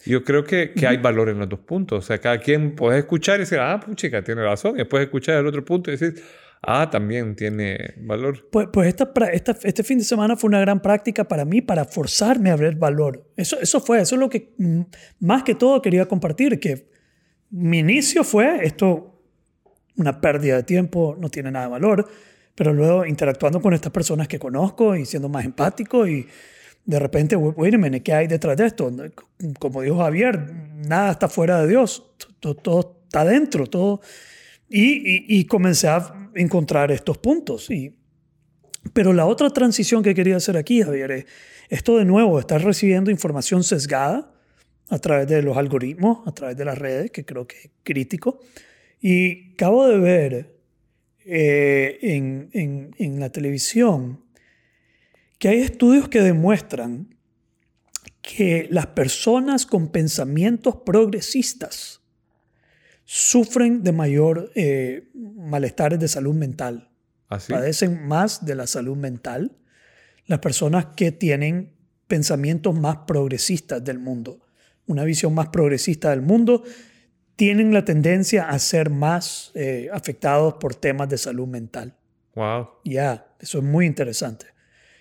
[0.05, 2.05] Yo creo que, que hay valor en los dos puntos.
[2.05, 4.75] O sea, cada quien puede escuchar y decir, ah, puchica, tiene razón.
[4.75, 6.23] Y después escuchar el otro punto y decir,
[6.61, 8.47] ah, también tiene valor.
[8.51, 11.85] Pues, pues esta, esta- este fin de semana fue una gran práctica para mí, para
[11.85, 13.31] forzarme a ver valor.
[13.35, 14.81] Eso, eso fue, eso es lo que mm,
[15.21, 16.89] más que todo quería compartir, que
[17.51, 19.21] mi inicio fue esto,
[19.97, 22.07] una pérdida de tiempo, no tiene nada de valor,
[22.55, 26.27] pero luego interactuando con estas personas que conozco y siendo más empático y
[26.85, 28.91] de repente, wait ¿qué hay detrás de esto?
[29.59, 30.53] Como dijo Javier,
[30.87, 32.05] nada está fuera de Dios,
[32.39, 34.01] todo, todo está dentro, todo...
[34.69, 37.71] Y, y, comencé a encontrar estos puntos.
[37.71, 37.95] Y
[38.93, 41.25] Pero la otra transición que quería hacer aquí, Javier, es
[41.69, 44.31] esto de nuevo, estás recibiendo información sesgada
[44.89, 48.39] a través de los algoritmos, a través de las redes, que creo que es crítico.
[49.01, 50.55] Y acabo de ver
[51.25, 54.23] eh, en, en, en la televisión
[55.37, 57.15] que hay estudios que demuestran
[58.21, 61.98] que las personas con pensamientos progresistas
[63.11, 66.91] sufren de mayor eh, malestares de salud mental.
[67.27, 67.51] ¿Ah, sí?
[67.51, 69.57] Padecen más de la salud mental
[70.27, 71.73] las personas que tienen
[72.07, 74.45] pensamientos más progresistas del mundo,
[74.85, 76.61] una visión más progresista del mundo,
[77.35, 81.95] tienen la tendencia a ser más eh, afectados por temas de salud mental.
[82.35, 82.69] Wow.
[82.85, 84.45] Ya, eso es muy interesante.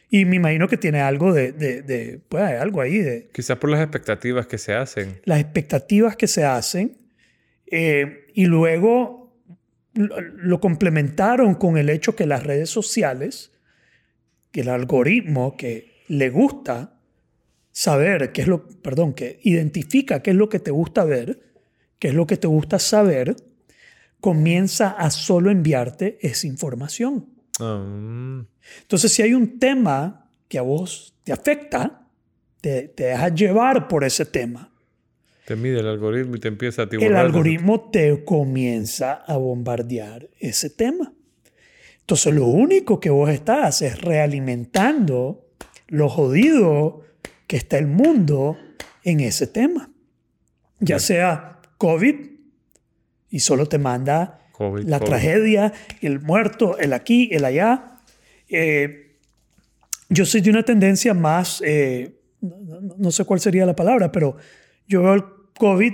[0.09, 3.59] Y me imagino que tiene algo de, de, de pues hay algo ahí de Quizás
[3.59, 5.21] por las expectativas que se hacen.
[5.27, 6.97] las expectativas que se hacen
[7.71, 9.43] eh, y luego
[9.95, 13.53] lo, lo complementaron con el hecho que las redes sociales,
[14.51, 16.99] que el algoritmo que le gusta
[17.73, 21.43] saber qué es lo, perdón, que identifica qué es lo que te gusta ver,
[21.99, 23.37] qué es lo que te gusta saber,
[24.21, 27.29] comienza a solo enviarte esa información.
[27.61, 28.41] Mm.
[28.83, 32.09] Entonces, si hay un tema que a vos te afecta,
[32.61, 34.73] te, te dejas llevar por ese tema.
[35.49, 37.25] Te mide el algoritmo y te empieza a El tiburar.
[37.25, 41.15] algoritmo te comienza a bombardear ese tema.
[42.01, 45.47] Entonces, lo único que vos estás es realimentando
[45.87, 47.01] lo jodido
[47.47, 48.59] que está el mundo
[49.05, 49.91] en ese tema.
[50.81, 52.15] Ya sea COVID
[53.31, 55.09] y solo te manda COVID, la COVID.
[55.11, 55.73] tragedia,
[56.03, 57.97] el muerto, el aquí, el allá.
[58.51, 59.17] Eh,
[60.11, 64.37] yo soy de una tendencia más, eh, no- no sé cuál sería la palabra, pero
[64.87, 65.25] yo veo el
[65.59, 65.93] COVID,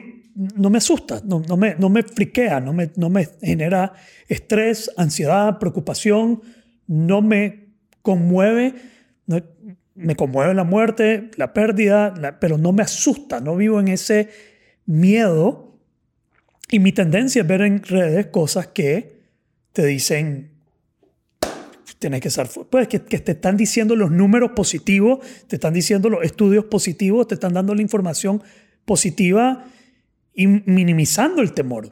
[0.56, 3.92] no me asusta, no, me, no me friquea, no me, no me genera
[4.28, 6.42] estrés, ansiedad, preocupación,
[6.86, 7.68] no me
[8.02, 8.74] conmueve,
[9.94, 14.28] me conmueve la muerte, la pérdida, pero no me asusta, no vivo en ese
[14.86, 15.78] miedo.
[16.70, 19.22] Y mi tendencia es ver en redes cosas que
[19.72, 20.50] te dicen,
[21.98, 26.10] tienes que fu- pues que, que te están diciendo los números positivos, te están diciendo
[26.10, 28.42] los estudios positivos, te están dando la información
[28.84, 29.64] positiva
[30.34, 31.90] y minimizando el temor.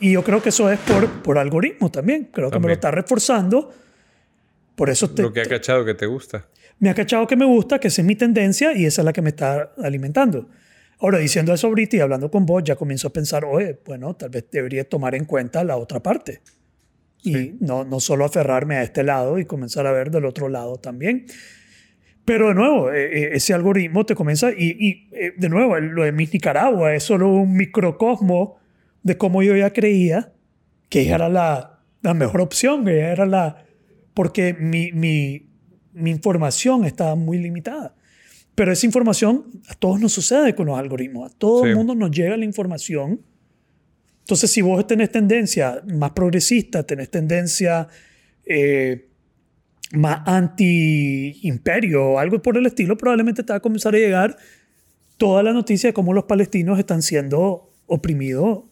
[0.00, 2.28] Y yo creo que eso es por, por algoritmo también.
[2.32, 3.72] Creo que me lo está reforzando.
[4.74, 6.48] Por eso te, Lo que ha cachado que te gusta.
[6.78, 9.12] me ha cachado que me gusta, que esa es mi tendencia y esa es la
[9.12, 10.48] que me está alimentando.
[10.98, 14.30] Ahora, diciendo eso ahorita y hablando con vos, ya comienzo a pensar, oye, bueno, tal
[14.30, 16.40] vez debería tomar en cuenta la otra parte.
[17.24, 20.78] Y no, no solo aferrarme a este lado y comenzar a ver del otro lado
[20.78, 21.26] también.
[22.24, 26.04] Pero de nuevo, eh, eh, ese algoritmo te comienza, y, y, eh, de nuevo, lo
[26.04, 28.58] de Miss Nicaragua es solo un microcosmo
[29.02, 30.32] de cómo yo ya creía
[30.88, 33.64] que ella era la, la mejor opción, que ella era la...
[34.14, 35.48] Porque mi, mi,
[35.94, 37.94] mi información estaba muy limitada.
[38.54, 41.32] Pero esa información a todos nos sucede con los algoritmos.
[41.32, 41.70] A todo Sí.
[41.70, 43.22] el mundo nos llega la información.
[44.20, 47.88] Entonces, si vos tenés tendencia más progresista, tenés tendencia
[48.44, 49.08] eh,
[49.92, 54.36] más anti-imperio o algo por el estilo, probablemente te va a comenzar a llegar
[55.16, 58.64] toda la noticia de cómo los palestinos están siendo oprimidos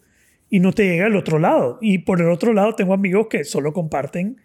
[0.49, 1.77] y no te llega el otro lado.
[1.81, 4.37] Y por el otro lado tengo amigos que solo comparten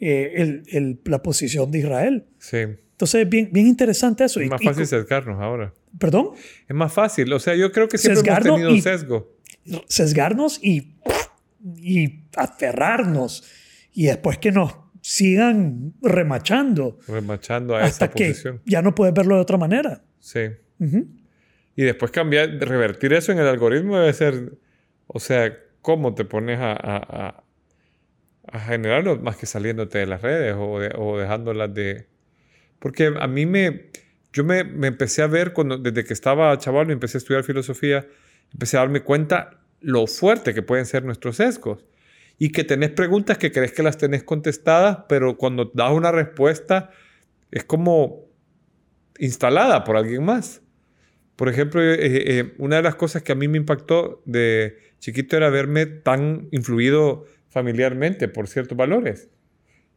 [0.00, 2.24] eh, el- el- la posición de Israel.
[2.38, 2.56] Sí.
[2.58, 4.40] Entonces es bien, bien interesante eso.
[4.40, 5.72] Es Y- más y fácil co- sesgarnos ahora.
[5.98, 6.30] perdón,
[6.68, 7.32] Es más fácil.
[7.32, 9.32] O sea, yo creo que siempre Sesgarnos hemos tenido y- sesgo.
[9.88, 10.94] sesgarnos y,
[11.80, 13.44] y aferrarnos.
[13.92, 14.74] Y después que nos
[15.08, 18.62] sigan remachando Remachando a hasta esa que posición.
[18.64, 20.02] ya no puedes verlo de otra manera.
[20.18, 20.40] Sí.
[21.76, 24.52] Y después cambiar, revertir eso en el algoritmo debe ser,
[25.06, 26.96] o sea, cómo te pones a, a,
[27.26, 27.44] a-
[28.46, 32.06] a generarlo más que saliéndote de las redes o, de- o dejándolas de...
[32.78, 33.90] Porque a mí me,
[34.32, 37.42] yo me, me empecé a ver cuando, desde que estaba chaval, me empecé a estudiar
[37.44, 38.06] filosofía,
[38.52, 41.84] empecé a darme cuenta lo fuerte que pueden ser nuestros sesgos.
[42.38, 46.90] Y que tenés preguntas que crees que las tenés contestadas, pero cuando das una respuesta
[47.50, 48.24] es como
[49.18, 50.60] instalada por alguien más.
[51.36, 55.36] Por ejemplo, eh, eh, una de las cosas que a mí me impactó de chiquito
[55.36, 59.30] era verme tan influido familiarmente por ciertos valores.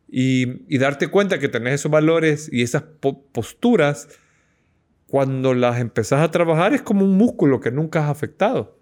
[0.07, 4.07] Y, y darte cuenta que tenés esos valores y esas po- posturas,
[5.07, 8.77] cuando las empezás a trabajar es como un músculo que nunca has afectado.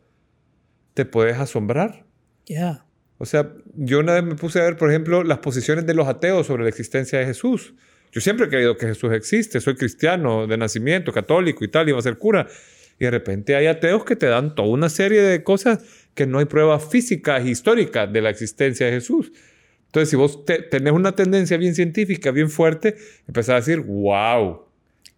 [0.94, 2.06] Te puedes asombrar.
[2.46, 2.85] Ya.
[3.18, 6.08] O sea, yo una vez me puse a ver, por ejemplo, las posiciones de los
[6.08, 7.74] ateos sobre la existencia de Jesús.
[8.12, 12.00] Yo siempre he creído que Jesús existe, soy cristiano de nacimiento, católico y tal, iba
[12.00, 12.48] a ser cura.
[13.00, 16.40] Y de repente hay ateos que te dan toda una serie de cosas que no
[16.40, 19.32] hay pruebas físicas e históricas de la existencia de Jesús.
[19.88, 22.96] Entonces, si vos tenés una tendencia bien científica, bien fuerte,
[23.28, 24.66] empezás a decir, wow,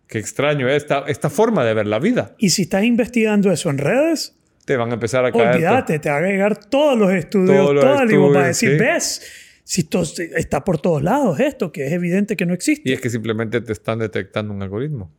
[0.08, 2.36] qué extraño esta, esta forma de ver la vida.
[2.38, 4.36] Y si estás investigando eso en redes,
[4.68, 5.55] te van a empezar a caer.
[5.55, 9.22] Olvídate, te van a llegar todos los estudios, todos los estudios, para decir, ves,
[9.63, 12.89] si esto está por todos lados esto, que es evidente que no existe.
[12.89, 15.09] Y es que simplemente te están detectando un algoritmo.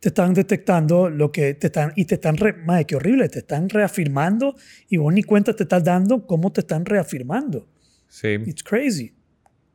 [0.00, 3.38] Te están detectando lo que te están, y te están, re, madre, qué horrible, te
[3.38, 4.54] están reafirmando
[4.90, 7.66] y vos ni cuenta te estás dando cómo te están reafirmando.
[8.08, 8.34] Sí.
[8.44, 9.14] It's crazy.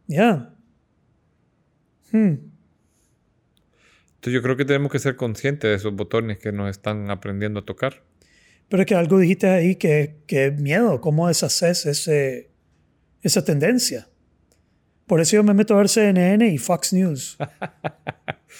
[0.06, 0.54] Yeah.
[2.12, 2.38] Hmm.
[4.18, 7.62] Entonces yo creo que tenemos que ser conscientes de esos botones que nos están aprendiendo
[7.62, 8.04] a tocar.
[8.70, 12.52] Pero es que algo dijiste ahí que, que miedo, cómo deshaces ese,
[13.22, 14.08] esa tendencia.
[15.08, 17.38] Por eso yo me meto a ver CNN y Fox News.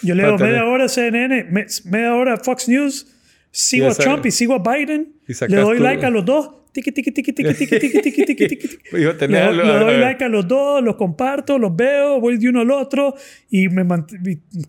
[0.02, 1.46] Yo leo media hora CNN,
[1.84, 3.06] media hora Fox News,
[3.52, 6.50] sigo a Trump y sigo a Biden, le doy like a los dos.
[6.72, 8.68] Tiki, tiki, tiki, tiki, tiki, tiki, tiki, tiki, tiki.
[8.92, 13.16] Le, doy like a los dos, los comparto, los veo, voy de uno al otro
[13.50, 13.84] y me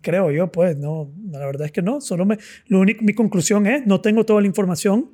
[0.02, 2.02] creo yo, pues, no, la verdad es que no.
[2.02, 5.12] Solo me, lo único, mi conclusión es, no tengo toda la información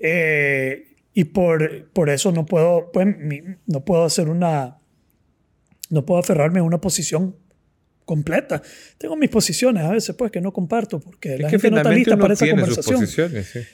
[0.00, 3.06] eh, y por, por eso no puedo, pues,
[3.66, 4.78] no puedo hacer una,
[5.90, 7.34] no puedo aferrarme a una posición
[8.08, 8.62] completa.
[8.96, 12.16] Tengo mis posiciones a veces, pues, que no comparto porque la gente no está lista
[12.16, 13.06] para esa conversación.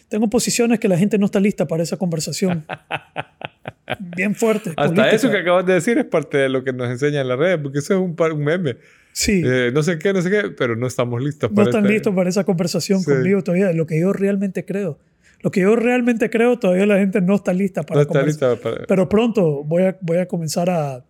[0.09, 2.66] Tengo posiciones que la gente no está lista para esa conversación.
[4.16, 4.72] Bien fuerte.
[4.77, 7.37] Hasta eso que acabas de decir es parte de lo que nos enseña en la
[7.37, 8.77] red, porque eso es un, un meme.
[9.12, 9.43] Sí.
[9.45, 12.12] Eh, no sé qué, no sé qué, pero no estamos listos para No están listos
[12.14, 14.99] para esa conversación conmigo todavía, de lo que yo realmente creo.
[15.45, 18.86] Lo que yo realmente creo, todavía la gente no está lista para no está para...
[18.86, 21.05] Pero pronto voy a, voy a comenzar a,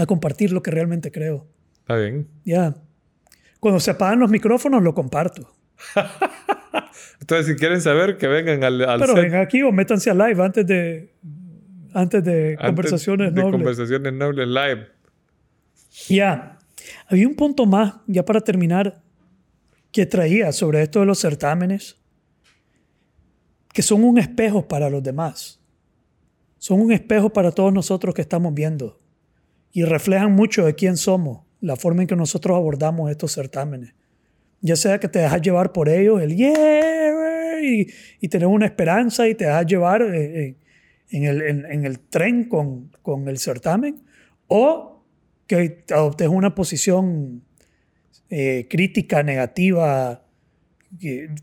[0.00, 1.46] a compartir lo que realmente creo.
[1.78, 2.26] Está bien.
[2.44, 2.74] Ya.
[3.60, 5.48] Cuando se apagan los micrófonos, lo comparto.
[7.20, 10.42] Entonces, si quieren saber, que vengan al, al Pero vengan aquí o métanse a live
[10.42, 11.14] antes de,
[11.94, 13.60] antes de conversaciones de nobles.
[13.60, 14.86] conversaciones nobles live.
[16.08, 16.58] Ya.
[17.06, 19.00] Había un punto más, ya para terminar,
[19.92, 21.99] que traía sobre esto de los certámenes,
[23.72, 25.60] que son un espejo para los demás.
[26.58, 29.00] Son un espejo para todos nosotros que estamos viendo
[29.72, 33.94] y reflejan mucho de quién somos la forma en que nosotros abordamos estos certámenes.
[34.60, 37.86] Ya sea que te dejas llevar por ellos, el yeah, y,
[38.20, 40.56] y tener una esperanza y te dejas llevar eh, eh,
[41.10, 44.02] en, el, en, el, tren con, con, el certamen,
[44.48, 45.02] o
[45.46, 47.42] que adoptes una posición
[48.28, 50.22] eh, crítica, negativa,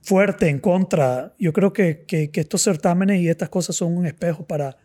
[0.04, 1.34] fuerte en contra.
[1.39, 4.78] Yo creo que, que, que estos certámenes y estas cosas son un espejo para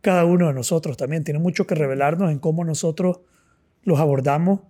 [0.00, 1.24] cada uno de nosotros también.
[1.24, 3.20] Tiene mucho que revelarnos en cómo nosotros
[3.84, 4.60] los abordamos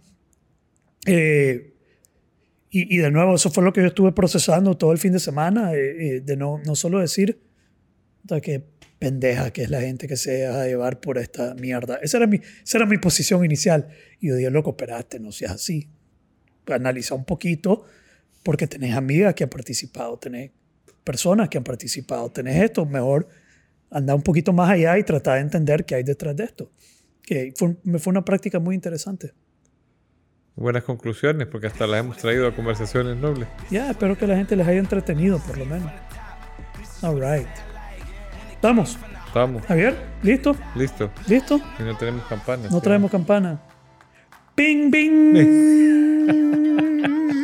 [1.06, 1.74] eh,
[2.74, 5.74] y, de nuevo, eso fue lo que yo estuve procesando todo el fin de semana,
[5.74, 7.42] eh, eh, de no, no solo decir
[8.42, 8.64] que
[8.98, 11.96] pendeja que es la gente que se deja llevar por esta mierda.
[11.96, 13.88] Esa era mi, esa era mi posición inicial.
[14.20, 15.90] Y yo dije, loco, espérate, no seas así.
[16.66, 17.84] Analiza un poquito,
[18.42, 20.50] porque tenés amigas que han participado, tenés
[21.04, 23.28] personas que han participado, tenés esto, mejor
[23.90, 26.70] anda un poquito más allá y trata de entender qué hay detrás de esto.
[27.22, 29.32] Que fue, me fue una práctica muy interesante
[30.56, 33.48] buenas conclusiones, porque hasta las hemos traído a conversaciones nobles.
[33.70, 35.90] Ya, espero que la gente les haya entretenido, por lo menos.
[37.02, 37.48] All right.
[38.52, 38.98] ¿Estamos?
[39.26, 39.64] Estamos.
[39.66, 40.54] Javier, ¿listo?
[40.74, 41.10] Listo.
[41.26, 41.60] ¿Listo?
[41.78, 42.68] Y no tenemos campana.
[42.70, 43.60] No traemos campana.
[44.54, 45.32] ¡Ping, ping!